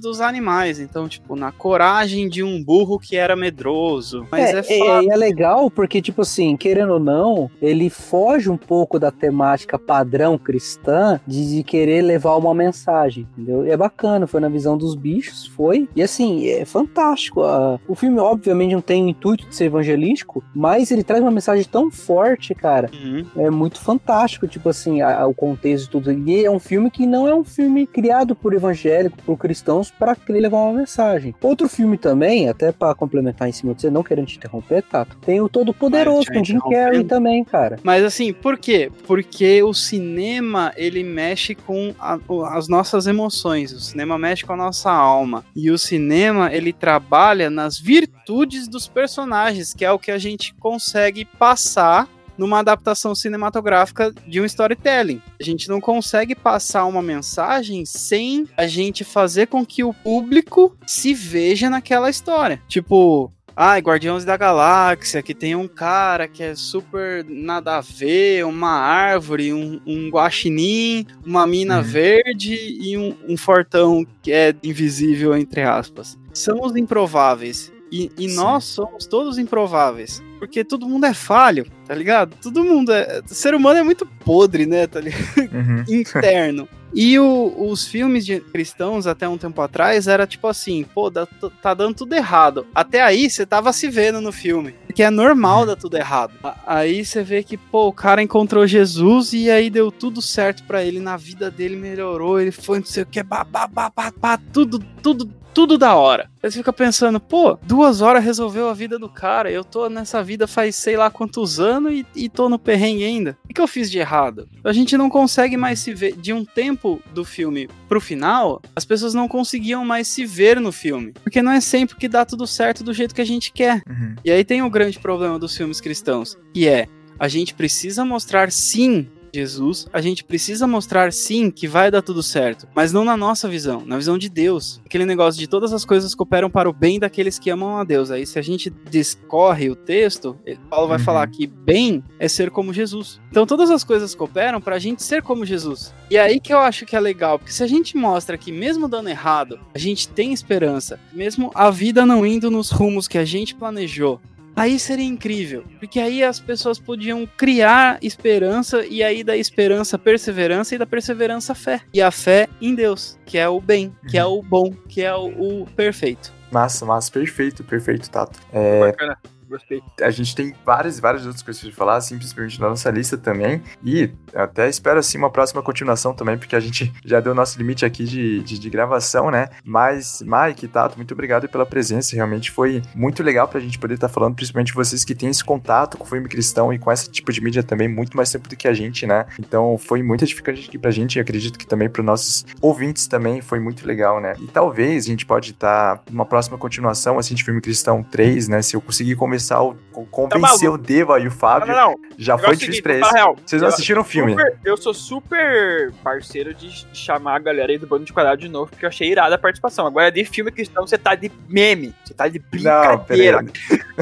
dos 0.00 0.20
animais. 0.20 0.78
Então, 0.80 1.08
tipo, 1.08 1.34
na 1.36 1.50
coragem 1.52 2.28
de 2.28 2.42
um 2.42 2.62
burro 2.62 2.98
que 2.98 3.16
era 3.16 3.34
medroso. 3.36 4.26
Mas 4.30 4.52
é, 4.54 4.72
é, 4.72 5.02
e 5.02 5.10
é 5.10 5.16
legal 5.16 5.70
porque, 5.70 6.00
tipo 6.02 6.22
assim, 6.22 6.56
querendo 6.56 6.94
ou 6.94 7.00
não, 7.00 7.50
ele 7.60 7.88
foge 7.90 8.50
um 8.50 8.56
pouco 8.56 8.98
da 8.98 9.10
temática 9.10 9.78
padrão 9.78 10.38
cristã 10.38 11.20
de, 11.26 11.56
de 11.56 11.62
querer 11.62 12.02
levar 12.02 12.36
uma 12.36 12.54
mensagem, 12.54 13.26
entendeu? 13.32 13.66
E 13.66 13.70
é 13.70 13.76
bacana, 13.76 14.26
foi 14.26 14.40
na 14.40 14.48
visão 14.48 14.76
dos 14.76 14.94
bichos, 14.94 15.46
foi. 15.46 15.88
E 15.94 16.02
assim, 16.02 16.46
é 16.48 16.64
fantástico. 16.64 17.42
ah, 17.42 17.78
o 17.88 17.94
filme, 17.94 18.18
obviamente, 18.18 18.74
não 18.74 18.80
tem 18.80 19.04
o 19.04 19.08
intuito 19.08 19.46
de 19.48 19.54
ser 19.54 19.64
evangelístico, 19.66 20.42
mas 20.54 20.90
ele 20.90 21.02
traz 21.04 21.22
uma 21.22 21.30
mensagem 21.30 21.64
tão 21.64 21.90
forte, 21.90 22.54
cara. 22.54 22.90
Uhum. 22.92 23.24
É 23.36 23.50
muito 23.50 23.80
fantástico, 23.80 24.46
tipo 24.46 24.68
assim, 24.68 25.00
a- 25.00 25.20
a- 25.22 25.26
o 25.26 25.34
contexto 25.34 25.86
e 25.86 25.90
tudo. 25.90 26.12
E 26.12 26.44
é 26.44 26.50
um 26.50 26.58
filme 26.58 26.90
que 26.90 27.06
não 27.06 27.26
é 27.28 27.34
um 27.34 27.44
filme 27.44 27.86
criado 27.86 28.34
por 28.34 28.52
evangélico, 28.54 29.16
por 29.26 29.36
cristãos, 29.36 29.90
para 29.90 30.16
levar 30.28 30.58
uma 30.58 30.78
mensagem. 30.78 31.34
Outro 31.42 31.68
filme 31.68 31.98
também, 31.98 32.48
até 32.48 32.70
para 32.72 32.94
complementar 32.94 33.48
em 33.48 33.52
cima 33.52 33.74
de 33.74 33.80
você, 33.82 33.90
não 33.90 34.02
querendo 34.04 34.26
te 34.26 34.36
interromper, 34.36 34.82
Tato, 34.82 35.16
tem 35.18 35.40
o 35.40 35.48
Todo 35.48 35.74
Poderoso 35.74 36.26
com 36.32 36.44
Jim 36.44 36.58
Carrey 36.60 36.76
interrompendo. 37.00 37.08
também, 37.08 37.44
cara. 37.44 37.78
Mas 37.82 38.04
assim, 38.04 38.32
por 38.32 38.56
quê? 38.56 38.90
Porque 39.06 39.62
o 39.62 39.74
cinema, 39.74 40.72
ele 40.76 41.02
mexe 41.02 41.54
com 41.54 41.92
a- 41.98 42.18
as 42.56 42.68
nossas 42.68 43.06
emoções, 43.06 43.72
o 43.72 43.80
cinema 43.80 44.16
mexe 44.16 44.44
com 44.44 44.52
a 44.52 44.56
nossa 44.56 44.90
alma. 44.92 45.44
E 45.54 45.70
o 45.70 45.76
cinema, 45.78 46.52
ele 46.54 46.72
trabalha 46.72 47.50
nas 47.50 47.78
virtudes 47.78 48.68
dos 48.68 48.86
personagens, 48.86 49.74
que 49.74 49.84
é 49.84 49.90
o 49.90 49.98
que 49.98 50.10
a 50.10 50.18
gente 50.18 50.54
consegue 50.54 51.24
passar 51.24 52.08
numa 52.38 52.58
adaptação 52.60 53.14
cinematográfica 53.14 54.12
de 54.26 54.40
um 54.40 54.44
storytelling. 54.44 55.20
A 55.40 55.44
gente 55.44 55.68
não 55.68 55.80
consegue 55.80 56.34
passar 56.34 56.84
uma 56.86 57.02
mensagem 57.02 57.84
sem 57.84 58.46
a 58.56 58.66
gente 58.66 59.04
fazer 59.04 59.46
com 59.46 59.64
que 59.64 59.82
o 59.84 59.92
público 59.92 60.76
se 60.86 61.14
veja 61.14 61.70
naquela 61.70 62.10
história. 62.10 62.60
Tipo, 62.68 63.32
Ai, 63.58 63.80
Guardiões 63.80 64.22
da 64.22 64.36
Galáxia, 64.36 65.22
que 65.22 65.34
tem 65.34 65.56
um 65.56 65.66
cara 65.66 66.28
que 66.28 66.42
é 66.42 66.54
super 66.54 67.24
nada 67.26 67.78
a 67.78 67.80
ver, 67.80 68.44
uma 68.44 68.68
árvore, 68.70 69.50
um, 69.50 69.80
um 69.86 70.10
guaxinim, 70.10 71.06
uma 71.24 71.46
mina 71.46 71.78
Uhum. 71.78 71.82
verde 71.82 72.54
e 72.54 72.98
um, 72.98 73.16
um 73.26 73.34
fortão 73.34 74.06
que 74.20 74.30
é 74.30 74.54
invisível, 74.62 75.34
entre 75.34 75.62
aspas. 75.62 76.18
São 76.34 76.60
os 76.60 76.76
improváveis. 76.76 77.72
E, 77.90 78.10
e 78.18 78.26
nós 78.34 78.64
somos 78.64 79.06
todos 79.06 79.38
improváveis. 79.38 80.22
Porque 80.38 80.62
todo 80.62 80.86
mundo 80.86 81.06
é 81.06 81.14
falho. 81.14 81.64
Tá 81.86 81.94
ligado? 81.94 82.34
Todo 82.42 82.64
mundo 82.64 82.92
é. 82.92 83.20
O 83.24 83.34
ser 83.34 83.54
humano 83.54 83.78
é 83.78 83.82
muito 83.82 84.04
podre, 84.06 84.66
né? 84.66 84.86
Tá? 84.86 85.00
Uhum. 85.00 85.84
Interno. 85.88 86.68
E 86.94 87.18
o- 87.18 87.68
os 87.70 87.86
filmes 87.86 88.24
de 88.24 88.40
cristãos, 88.40 89.06
até 89.06 89.28
um 89.28 89.36
tempo 89.36 89.60
atrás, 89.60 90.06
era 90.08 90.26
tipo 90.26 90.46
assim, 90.46 90.84
pô, 90.94 91.10
dá- 91.10 91.26
tá 91.60 91.74
dando 91.74 91.94
tudo 91.94 92.14
errado. 92.14 92.66
Até 92.74 93.02
aí, 93.02 93.28
você 93.28 93.44
tava 93.44 93.72
se 93.72 93.88
vendo 93.88 94.20
no 94.20 94.32
filme. 94.32 94.74
Porque 94.86 95.02
é 95.02 95.10
normal 95.10 95.66
dar 95.66 95.76
tudo 95.76 95.96
errado. 95.98 96.32
Aí 96.66 97.04
você 97.04 97.22
vê 97.22 97.42
que, 97.42 97.56
pô, 97.58 97.88
o 97.88 97.92
cara 97.92 98.22
encontrou 98.22 98.66
Jesus 98.66 99.34
e 99.34 99.50
aí 99.50 99.68
deu 99.68 99.90
tudo 99.92 100.22
certo 100.22 100.62
pra 100.64 100.82
ele. 100.82 100.98
Na 101.00 101.18
vida 101.18 101.50
dele 101.50 101.76
melhorou, 101.76 102.40
ele 102.40 102.52
foi 102.52 102.78
não 102.78 102.86
sei 102.86 103.02
o 103.02 103.06
que, 103.06 103.22
babá, 103.22 103.66
babá, 103.66 103.92
babá, 103.94 104.40
tudo, 104.50 104.78
tudo, 105.02 105.30
tudo 105.52 105.76
da 105.76 105.94
hora. 105.96 106.30
Aí 106.42 106.50
você 106.50 106.58
fica 106.58 106.72
pensando, 106.72 107.18
pô, 107.20 107.58
duas 107.62 108.00
horas 108.00 108.24
resolveu 108.24 108.68
a 108.70 108.74
vida 108.74 108.98
do 108.98 109.08
cara. 109.08 109.50
Eu 109.50 109.64
tô 109.64 109.88
nessa 109.90 110.22
vida 110.22 110.46
faz 110.46 110.76
sei 110.76 110.96
lá 110.96 111.10
quantos 111.10 111.58
anos 111.60 111.75
e, 111.90 112.06
e 112.14 112.28
tô 112.28 112.48
no 112.48 112.58
perrengue 112.58 113.04
ainda. 113.04 113.38
O 113.48 113.54
que 113.54 113.60
eu 113.60 113.68
fiz 113.68 113.90
de 113.90 113.98
errado? 113.98 114.48
A 114.64 114.72
gente 114.72 114.96
não 114.96 115.08
consegue 115.08 115.56
mais 115.56 115.78
se 115.80 115.94
ver. 115.94 116.16
De 116.16 116.32
um 116.32 116.44
tempo 116.44 117.00
do 117.12 117.24
filme 117.24 117.68
pro 117.88 118.00
final, 118.00 118.60
as 118.74 118.84
pessoas 118.84 119.14
não 119.14 119.28
conseguiam 119.28 119.84
mais 119.84 120.08
se 120.08 120.24
ver 120.24 120.60
no 120.60 120.72
filme. 120.72 121.12
Porque 121.22 121.42
não 121.42 121.52
é 121.52 121.60
sempre 121.60 121.96
que 121.96 122.08
dá 122.08 122.24
tudo 122.24 122.46
certo 122.46 122.82
do 122.82 122.92
jeito 122.92 123.14
que 123.14 123.20
a 123.20 123.26
gente 123.26 123.52
quer. 123.52 123.82
Uhum. 123.88 124.14
E 124.24 124.30
aí 124.30 124.44
tem 124.44 124.62
o 124.62 124.70
grande 124.70 124.98
problema 124.98 125.38
dos 125.38 125.56
filmes 125.56 125.80
cristãos, 125.80 126.36
que 126.52 126.66
é 126.66 126.88
a 127.18 127.28
gente 127.28 127.54
precisa 127.54 128.04
mostrar 128.04 128.52
sim 128.52 129.08
Jesus, 129.34 129.86
a 129.92 130.00
gente 130.00 130.24
precisa 130.24 130.66
mostrar 130.66 131.12
sim 131.12 131.50
que 131.50 131.66
vai 131.68 131.90
dar 131.90 132.02
tudo 132.02 132.22
certo, 132.22 132.66
mas 132.74 132.92
não 132.92 133.04
na 133.04 133.16
nossa 133.16 133.48
visão, 133.48 133.82
na 133.84 133.96
visão 133.96 134.16
de 134.18 134.28
Deus. 134.28 134.80
Aquele 134.84 135.04
negócio 135.04 135.38
de 135.38 135.46
todas 135.46 135.72
as 135.72 135.84
coisas 135.84 136.14
cooperam 136.14 136.48
para 136.50 136.68
o 136.68 136.72
bem 136.72 136.98
daqueles 136.98 137.38
que 137.38 137.50
amam 137.50 137.76
a 137.76 137.84
Deus. 137.84 138.10
Aí 138.10 138.26
se 138.26 138.38
a 138.38 138.42
gente 138.42 138.70
discorre 138.90 139.68
o 139.70 139.76
texto, 139.76 140.36
Paulo 140.70 140.88
vai 140.88 140.98
Uhum. 140.98 141.04
falar 141.04 141.26
que 141.28 141.46
bem 141.46 142.02
é 142.18 142.28
ser 142.28 142.50
como 142.50 142.72
Jesus. 142.72 143.20
Então 143.30 143.46
todas 143.46 143.70
as 143.70 143.84
coisas 143.84 144.14
cooperam 144.14 144.60
para 144.60 144.76
a 144.76 144.78
gente 144.78 145.02
ser 145.02 145.22
como 145.22 145.44
Jesus. 145.44 145.94
E 146.10 146.16
é 146.16 146.20
aí 146.22 146.40
que 146.40 146.52
eu 146.52 146.58
acho 146.58 146.86
que 146.86 146.96
é 146.96 147.00
legal, 147.00 147.38
porque 147.38 147.52
se 147.52 147.62
a 147.62 147.66
gente 147.66 147.96
mostra 147.96 148.38
que 148.38 148.50
mesmo 148.52 148.88
dando 148.88 149.08
errado, 149.08 149.58
a 149.74 149.78
gente 149.78 150.08
tem 150.08 150.32
esperança, 150.32 150.98
mesmo 151.12 151.50
a 151.54 151.70
vida 151.70 152.06
não 152.06 152.24
indo 152.24 152.50
nos 152.50 152.70
rumos 152.70 153.06
que 153.08 153.18
a 153.18 153.24
gente 153.24 153.54
planejou, 153.54 154.20
Aí 154.56 154.78
seria 154.78 155.04
incrível, 155.04 155.64
porque 155.78 156.00
aí 156.00 156.24
as 156.24 156.40
pessoas 156.40 156.78
podiam 156.78 157.28
criar 157.36 157.98
esperança 158.00 158.86
e 158.86 159.02
aí 159.02 159.22
da 159.22 159.36
esperança 159.36 159.98
perseverança 159.98 160.74
e 160.74 160.78
da 160.78 160.86
perseverança 160.86 161.54
fé. 161.54 161.82
E 161.92 162.00
a 162.00 162.10
fé 162.10 162.48
em 162.58 162.74
Deus, 162.74 163.18
que 163.26 163.36
é 163.36 163.46
o 163.46 163.60
bem, 163.60 163.94
que 164.08 164.16
é 164.16 164.24
o 164.24 164.42
bom, 164.42 164.72
que 164.88 165.02
é 165.02 165.14
o, 165.14 165.26
o 165.26 165.66
perfeito. 165.76 166.32
Massa, 166.50 166.86
massa, 166.86 167.12
perfeito, 167.12 167.62
perfeito, 167.62 168.08
Tato. 168.08 168.40
É, 168.50 168.80
Bacana. 168.80 169.18
Gostei. 169.48 169.82
a 170.00 170.10
gente 170.10 170.34
tem 170.34 170.54
várias, 170.64 170.98
várias 170.98 171.24
outras 171.24 171.42
coisas 171.42 171.62
pra 171.62 171.72
falar, 171.72 172.00
principalmente 172.00 172.60
na 172.60 172.68
nossa 172.68 172.90
lista 172.90 173.16
também. 173.16 173.62
E 173.84 174.10
até 174.34 174.68
espero, 174.68 174.98
assim, 174.98 175.18
uma 175.18 175.30
próxima 175.30 175.62
continuação 175.62 176.14
também, 176.14 176.36
porque 176.36 176.56
a 176.56 176.60
gente 176.60 176.92
já 177.04 177.20
deu 177.20 177.32
o 177.32 177.34
nosso 177.34 177.58
limite 177.58 177.84
aqui 177.84 178.04
de, 178.04 178.42
de, 178.42 178.58
de 178.58 178.70
gravação, 178.70 179.30
né? 179.30 179.48
Mas, 179.64 180.22
Mike, 180.22 180.68
Tato, 180.68 180.96
muito 180.96 181.12
obrigado 181.12 181.48
pela 181.48 181.64
presença. 181.64 182.14
Realmente 182.16 182.50
foi 182.50 182.82
muito 182.94 183.22
legal 183.22 183.48
pra 183.48 183.60
gente 183.60 183.78
poder 183.78 183.94
estar 183.94 184.08
falando, 184.08 184.34
principalmente 184.34 184.74
vocês 184.74 185.04
que 185.04 185.14
têm 185.14 185.30
esse 185.30 185.44
contato 185.44 185.96
com 185.96 186.04
o 186.04 186.06
filme 186.06 186.28
cristão 186.28 186.72
e 186.72 186.78
com 186.78 186.90
esse 186.90 187.10
tipo 187.10 187.32
de 187.32 187.40
mídia 187.40 187.62
também, 187.62 187.88
muito 187.88 188.16
mais 188.16 188.30
tempo 188.30 188.48
do 188.48 188.56
que 188.56 188.68
a 188.68 188.74
gente, 188.74 189.06
né? 189.06 189.26
Então 189.38 189.78
foi 189.78 190.02
muito 190.02 190.24
edificante 190.24 190.66
aqui 190.68 190.78
pra 190.78 190.90
gente 190.90 191.16
e 191.16 191.20
acredito 191.20 191.58
que 191.58 191.66
também 191.66 191.88
para 191.88 192.02
nossos 192.02 192.44
ouvintes 192.60 193.06
também 193.06 193.40
foi 193.40 193.60
muito 193.60 193.86
legal, 193.86 194.20
né? 194.20 194.34
E 194.40 194.46
talvez 194.46 195.04
a 195.04 195.08
gente 195.08 195.26
pode 195.26 195.52
estar 195.52 196.02
numa 196.10 196.24
próxima 196.24 196.58
continuação, 196.58 197.18
assim, 197.18 197.34
de 197.34 197.44
filme 197.44 197.60
cristão 197.60 198.02
3, 198.02 198.48
né? 198.48 198.62
Se 198.62 198.76
eu 198.76 198.80
conseguir 198.80 199.14
começar 199.36 199.62
o 199.62 199.76
convencer 200.10 200.68
o 200.70 200.76
Deva 200.76 201.18
e 201.18 201.22
o 201.22 201.24
Não, 201.24 201.30
Fábio, 201.30 201.68
não, 201.74 201.74
não. 201.92 201.94
já 202.18 202.36
Negócio 202.36 202.44
foi 202.44 202.48
é 202.48 202.56
o 202.56 202.58
difícil 202.58 202.82
seguinte, 202.82 202.82
pra 202.82 202.92
eles. 202.94 203.40
Vocês 203.46 203.62
não 203.62 203.68
assistiram 203.68 204.02
o 204.02 204.04
filme? 204.04 204.32
Super- 204.32 204.58
eu 204.64 204.76
sou 204.76 204.92
super 204.92 205.92
parceiro 206.04 206.52
de 206.52 206.86
chamar 206.92 207.36
a 207.36 207.38
galera 207.38 207.72
aí 207.72 207.78
do 207.78 207.86
Bando 207.86 208.04
de 208.04 208.12
Quadrado 208.12 208.40
de 208.42 208.48
novo, 208.48 208.70
porque 208.70 208.84
eu 208.84 208.88
achei 208.90 209.10
irada 209.10 209.34
a 209.34 209.38
participação. 209.38 209.86
Agora, 209.86 210.12
de 210.12 210.22
filme 210.26 210.50
cristão, 210.52 210.86
você 210.86 210.98
tá 210.98 211.14
de 211.14 211.32
meme. 211.48 211.94
Você 212.04 212.12
tá 212.12 212.28
de 212.28 212.38
Não, 212.38 212.48
brincadeira. 212.50 213.42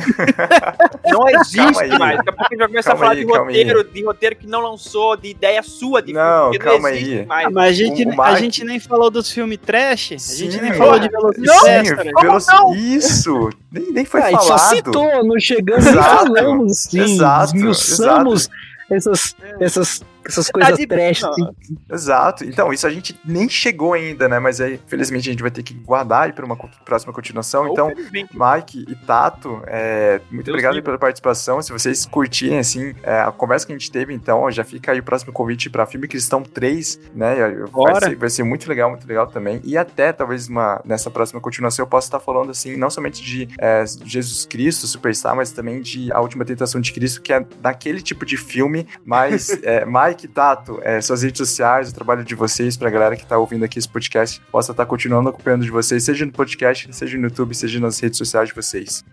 Não, 1.04 1.10
Calma 1.24 1.30
existe 1.40 1.82
aí. 1.82 1.98
mais. 1.98 2.16
Daqui 2.16 2.30
a 2.30 2.32
pouco 2.32 2.42
a 2.44 2.48
gente 2.50 2.58
vai 2.58 2.68
começar 2.68 2.90
Calma 2.90 3.04
a 3.04 3.08
falar 3.08 3.18
aí, 3.20 3.24
de 3.24 3.32
roteiro, 3.32 3.84
de 3.84 4.04
roteiro 4.04 4.36
que 4.36 4.46
não 4.46 4.60
lançou, 4.60 5.16
de 5.16 5.28
ideia 5.28 5.62
sua 5.62 6.02
de 6.02 6.12
Não, 6.12 6.50
filme, 6.50 6.58
calma 6.58 6.88
não 6.88 6.96
existe 6.96 7.18
aí. 7.20 7.26
mais. 7.26 7.46
Ah, 7.46 7.50
mas 7.50 7.64
a 7.68 7.72
gente, 7.72 8.20
a 8.20 8.34
gente 8.34 8.64
nem 8.64 8.80
falou 8.80 9.10
dos 9.10 9.30
filmes 9.30 9.58
trash, 9.64 10.12
a 10.12 10.16
gente 10.16 10.52
Sim, 10.54 10.60
nem 10.60 10.72
falou 10.74 10.98
de 10.98 11.04
Sim, 11.06 11.10
Velocipastor. 11.12 12.22
Veloci- 12.22 12.52
não? 12.52 12.74
Isso! 12.74 13.50
Nem, 13.70 13.92
nem 13.92 14.04
foi 14.04 14.20
Ah, 14.20 14.24
falado. 14.30 14.42
só 14.44 14.58
citou, 14.58 15.23
não 15.24 15.38
chegamos 15.38 15.86
Exato, 15.86 16.32
nem 16.32 16.42
falamos, 16.42 16.94
exato, 16.94 17.56
esmiuçamos 17.56 18.50
essas, 18.90 19.36
essas, 19.60 20.02
essas 20.26 20.46
Tá 20.46 20.52
coisas 20.52 20.78
de- 20.78 20.86
trash. 20.86 21.24
assim. 21.24 21.48
Exato. 21.90 22.44
Então, 22.44 22.72
isso 22.72 22.86
a 22.86 22.90
gente 22.90 23.18
nem 23.24 23.48
chegou 23.48 23.92
ainda, 23.92 24.28
né? 24.28 24.38
Mas 24.38 24.60
aí, 24.60 24.80
felizmente, 24.86 25.28
a 25.28 25.32
gente 25.32 25.42
vai 25.42 25.50
ter 25.50 25.62
que 25.62 25.74
guardar 25.74 26.24
aí 26.24 26.32
para 26.32 26.44
uma 26.44 26.56
próxima 26.84 27.12
continuação. 27.12 27.68
Então. 27.68 27.92
Mike 28.32 28.84
e 28.88 28.94
Tato, 28.94 29.62
é, 29.66 30.20
muito 30.30 30.46
Deus 30.46 30.54
obrigado 30.54 30.82
pela 30.82 30.98
participação. 30.98 31.60
Se 31.62 31.72
vocês 31.72 32.06
curtirem, 32.06 32.58
assim, 32.58 32.94
é, 33.02 33.20
a 33.20 33.32
conversa 33.32 33.66
que 33.66 33.72
a 33.72 33.76
gente 33.78 33.90
teve, 33.90 34.12
então, 34.14 34.50
já 34.50 34.64
fica 34.64 34.92
aí 34.92 35.00
o 35.00 35.02
próximo 35.02 35.32
convite 35.32 35.68
para 35.70 35.86
Filme 35.86 36.08
Cristão 36.08 36.42
3, 36.42 37.00
né? 37.14 37.34
Vai 37.72 38.00
ser, 38.00 38.16
vai 38.16 38.30
ser 38.30 38.42
muito 38.44 38.68
legal, 38.68 38.90
muito 38.90 39.06
legal 39.06 39.26
também. 39.26 39.60
E 39.64 39.76
até, 39.76 40.12
talvez, 40.12 40.48
uma, 40.48 40.80
nessa 40.84 41.10
próxima 41.10 41.40
continuação, 41.40 41.82
eu 41.84 41.88
possa 41.88 42.06
estar 42.08 42.20
falando, 42.20 42.50
assim, 42.50 42.76
não 42.76 42.90
somente 42.90 43.22
de 43.22 43.48
é, 43.58 43.84
Jesus 44.04 44.46
Cristo, 44.46 44.86
Superstar, 44.86 45.34
mas 45.36 45.50
também 45.52 45.80
de 45.80 46.12
A 46.12 46.20
Última 46.20 46.44
Tentação 46.44 46.80
de 46.80 46.92
Cristo, 46.92 47.20
que 47.22 47.32
é 47.32 47.44
daquele 47.60 48.00
tipo 48.00 48.24
de 48.24 48.36
filme. 48.36 48.86
Mas, 49.04 49.48
é, 49.62 49.84
Mike 50.14 50.28
Tato, 50.28 50.78
é, 50.82 51.00
suas 51.00 51.22
redes 51.22 51.38
sociais, 51.38 51.90
o 51.90 51.94
trabalho 51.94 52.24
de 52.24 52.34
vocês, 52.34 52.76
pra 52.76 52.88
galera 52.88 53.16
que 53.16 53.26
tá 53.26 53.36
ouvindo 53.36 53.64
aqui 53.64 53.78
esse 53.78 53.88
podcast, 53.88 54.40
possa 54.50 54.70
estar 54.70 54.86
continuando 54.86 55.28
acompanhando 55.28 55.64
de 55.64 55.70
vocês, 55.70 56.04
seja 56.04 56.24
no 56.24 56.32
podcast, 56.32 56.88
seja 56.92 57.18
no 57.18 57.24
YouTube, 57.24 57.54
seja 57.54 57.80
nas 57.80 57.98
redes 57.98 58.16
sociais 58.16 58.48
de 58.48 58.54
vocês. 58.54 59.04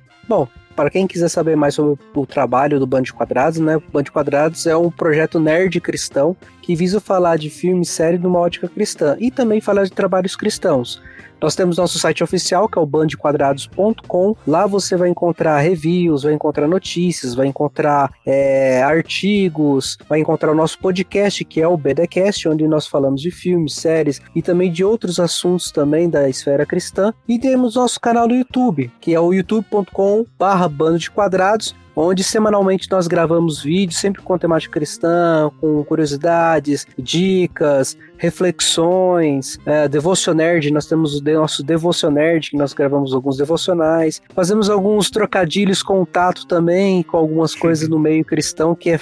Para 0.75 0.89
quem 0.89 1.07
quiser 1.07 1.29
saber 1.29 1.55
mais 1.55 1.75
sobre 1.75 2.01
o 2.15 2.25
trabalho 2.25 2.79
do 2.79 2.87
Band 2.87 3.03
Quadrados, 3.15 3.59
né? 3.59 3.77
O 3.77 3.83
Band 3.91 4.05
Quadrados 4.05 4.65
é 4.65 4.75
um 4.75 4.89
projeto 4.89 5.39
nerd 5.39 5.79
cristão 5.79 6.35
que 6.61 6.75
visa 6.75 6.99
falar 6.99 7.37
de 7.37 7.49
filme 7.49 7.81
e 7.81 7.85
série 7.85 8.17
numa 8.17 8.39
ótica 8.39 8.67
cristã 8.67 9.15
e 9.19 9.31
também 9.31 9.59
falar 9.59 9.83
de 9.83 9.91
trabalhos 9.91 10.35
cristãos. 10.35 11.01
Nós 11.41 11.55
temos 11.55 11.77
nosso 11.77 11.97
site 11.97 12.23
oficial, 12.23 12.69
que 12.69 12.77
é 12.77 12.81
o 12.81 12.85
bandequadrados.com. 12.85 14.35
Lá 14.45 14.67
você 14.67 14.95
vai 14.95 15.09
encontrar 15.09 15.59
reviews, 15.59 16.21
vai 16.21 16.33
encontrar 16.33 16.67
notícias, 16.67 17.33
vai 17.33 17.47
encontrar 17.47 18.11
é, 18.23 18.83
artigos, 18.83 19.97
vai 20.07 20.19
encontrar 20.19 20.51
o 20.51 20.55
nosso 20.55 20.77
podcast, 20.77 21.43
que 21.43 21.59
é 21.59 21.67
o 21.67 21.75
BDcast, 21.75 22.47
onde 22.47 22.67
nós 22.67 22.85
falamos 22.85 23.19
de 23.19 23.31
filmes, 23.31 23.73
séries 23.73 24.21
e 24.35 24.41
também 24.43 24.71
de 24.71 24.83
outros 24.83 25.19
assuntos 25.19 25.71
também 25.71 26.07
da 26.07 26.29
esfera 26.29 26.63
cristã. 26.63 27.11
E 27.27 27.39
temos 27.39 27.73
nosso 27.73 27.99
canal 27.99 28.27
no 28.27 28.35
YouTube, 28.35 28.91
que 29.01 29.15
é 29.15 29.19
o 29.19 29.33
youtube.com 29.33 30.25
barra 30.61 30.67
bando 30.67 30.99
de 30.99 31.09
quadrados, 31.09 31.75
onde 31.95 32.23
semanalmente 32.23 32.89
nós 32.89 33.07
gravamos 33.07 33.61
vídeos, 33.61 33.99
sempre 33.99 34.21
com 34.21 34.37
temática 34.37 34.73
cristã, 34.73 35.51
com 35.59 35.83
curiosidades, 35.83 36.85
dicas, 36.97 37.97
reflexões, 38.17 39.57
é, 39.65 39.87
Devocionerd, 39.87 40.71
nós 40.71 40.85
temos 40.85 41.19
o 41.19 41.23
nosso 41.23 41.63
Devocionerd, 41.63 42.51
que 42.51 42.57
nós 42.57 42.73
gravamos 42.73 43.13
alguns 43.13 43.37
devocionais, 43.37 44.21
fazemos 44.33 44.69
alguns 44.69 45.09
trocadilhos 45.09 45.83
com 45.83 46.01
o 46.01 46.05
Tato 46.05 46.45
também, 46.47 47.03
com 47.03 47.17
algumas 47.17 47.55
coisas 47.55 47.89
no 47.89 47.99
meio 47.99 48.23
cristão, 48.23 48.75
que 48.75 48.89
é 48.89 48.99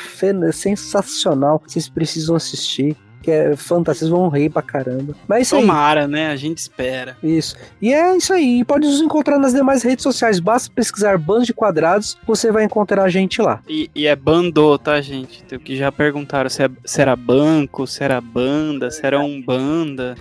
sensacional, 0.52 1.62
vocês 1.66 1.90
precisam 1.90 2.36
assistir. 2.36 2.96
Que 3.22 3.32
é 3.32 3.56
fantástico, 3.56 4.10
vão 4.12 4.30
rir 4.30 4.50
pra 4.50 4.62
caramba. 4.62 5.14
Mas 5.28 5.40
é 5.40 5.42
isso 5.42 5.56
aí. 5.56 5.62
Tomara, 5.62 6.08
né? 6.08 6.30
A 6.30 6.36
gente 6.36 6.58
espera. 6.58 7.18
Isso. 7.22 7.56
E 7.82 7.94
é 7.94 8.16
isso 8.16 8.32
aí. 8.34 8.60
E 8.62 8.66
pode 8.66 8.88
nos 8.88 9.02
encontrar 9.02 9.38
nas 9.38 9.54
demais 9.54 9.84
redes 9.84 10.04
sociais. 10.04 10.40
Basta 10.40 10.72
pesquisar 10.74 11.18
Bandos 11.18 11.46
de 11.46 11.54
Quadrados, 11.54 12.18
você 12.26 12.52
vai 12.52 12.64
encontrar 12.64 13.04
a 13.04 13.10
gente 13.10 13.42
lá. 13.42 13.62
E, 13.68 13.90
e 13.94 14.08
é 14.08 14.16
bando, 14.16 14.78
tá, 14.78 15.02
gente? 15.02 15.44
Tem 15.44 15.60
que 15.60 15.76
já 15.76 15.92
perguntaram 15.92 16.50
se, 16.50 16.64
é- 16.64 16.70
se 16.86 17.02
era 17.02 17.16
banco, 17.16 17.86
se 17.86 18.04
era 18.04 18.22
banda, 18.22 18.90
se 18.90 19.06
era 19.06 19.20
um 19.20 19.42
banda. 19.42 20.16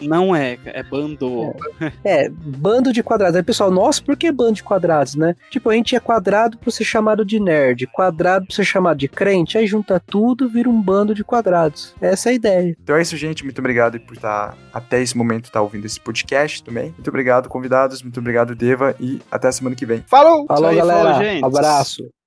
Não, 0.00 0.18
não 0.28 0.36
é, 0.36 0.58
é 0.64 0.82
bando. 0.82 1.54
É, 2.04 2.28
bando 2.30 2.92
de 2.92 3.02
quadrados. 3.02 3.36
Aí, 3.36 3.42
pessoal, 3.42 3.70
nossa, 3.70 4.02
por 4.02 4.16
que 4.16 4.30
bando 4.32 4.54
de 4.54 4.62
quadrados, 4.62 5.14
né? 5.14 5.36
Tipo, 5.50 5.70
a 5.70 5.74
gente 5.74 5.94
é 5.94 6.00
quadrado 6.00 6.56
pra 6.58 6.70
ser 6.70 6.84
chamado 6.84 7.24
de 7.24 7.38
nerd, 7.38 7.86
quadrado 7.86 8.46
pra 8.46 8.54
ser 8.56 8.64
chamado 8.64 8.96
de 8.96 9.08
crente, 9.08 9.58
aí 9.58 9.66
junta 9.66 10.00
tudo, 10.04 10.48
vira 10.48 10.68
um 10.68 10.80
bando 10.80 11.14
de 11.14 11.22
quadrados. 11.24 11.49
Essa 12.00 12.30
é 12.30 12.32
a 12.32 12.34
ideia. 12.34 12.76
Então 12.82 12.96
é 12.96 13.02
isso, 13.02 13.16
gente. 13.16 13.44
Muito 13.44 13.58
obrigado 13.58 13.98
por 14.00 14.14
estar 14.14 14.56
até 14.72 15.00
esse 15.00 15.16
momento 15.16 15.46
estar 15.46 15.60
ouvindo 15.60 15.86
esse 15.86 16.00
podcast 16.00 16.62
também. 16.62 16.90
Muito 16.90 17.08
obrigado, 17.08 17.48
convidados. 17.48 18.02
Muito 18.02 18.20
obrigado, 18.20 18.54
Deva. 18.54 18.94
E 19.00 19.20
até 19.30 19.48
a 19.48 19.52
semana 19.52 19.76
que 19.76 19.86
vem. 19.86 20.04
Falou! 20.06 20.46
Falou, 20.46 20.70
aí, 20.70 20.76
galera. 20.76 21.14
falou, 21.14 21.22
gente. 21.22 21.44
Abraço. 21.44 22.19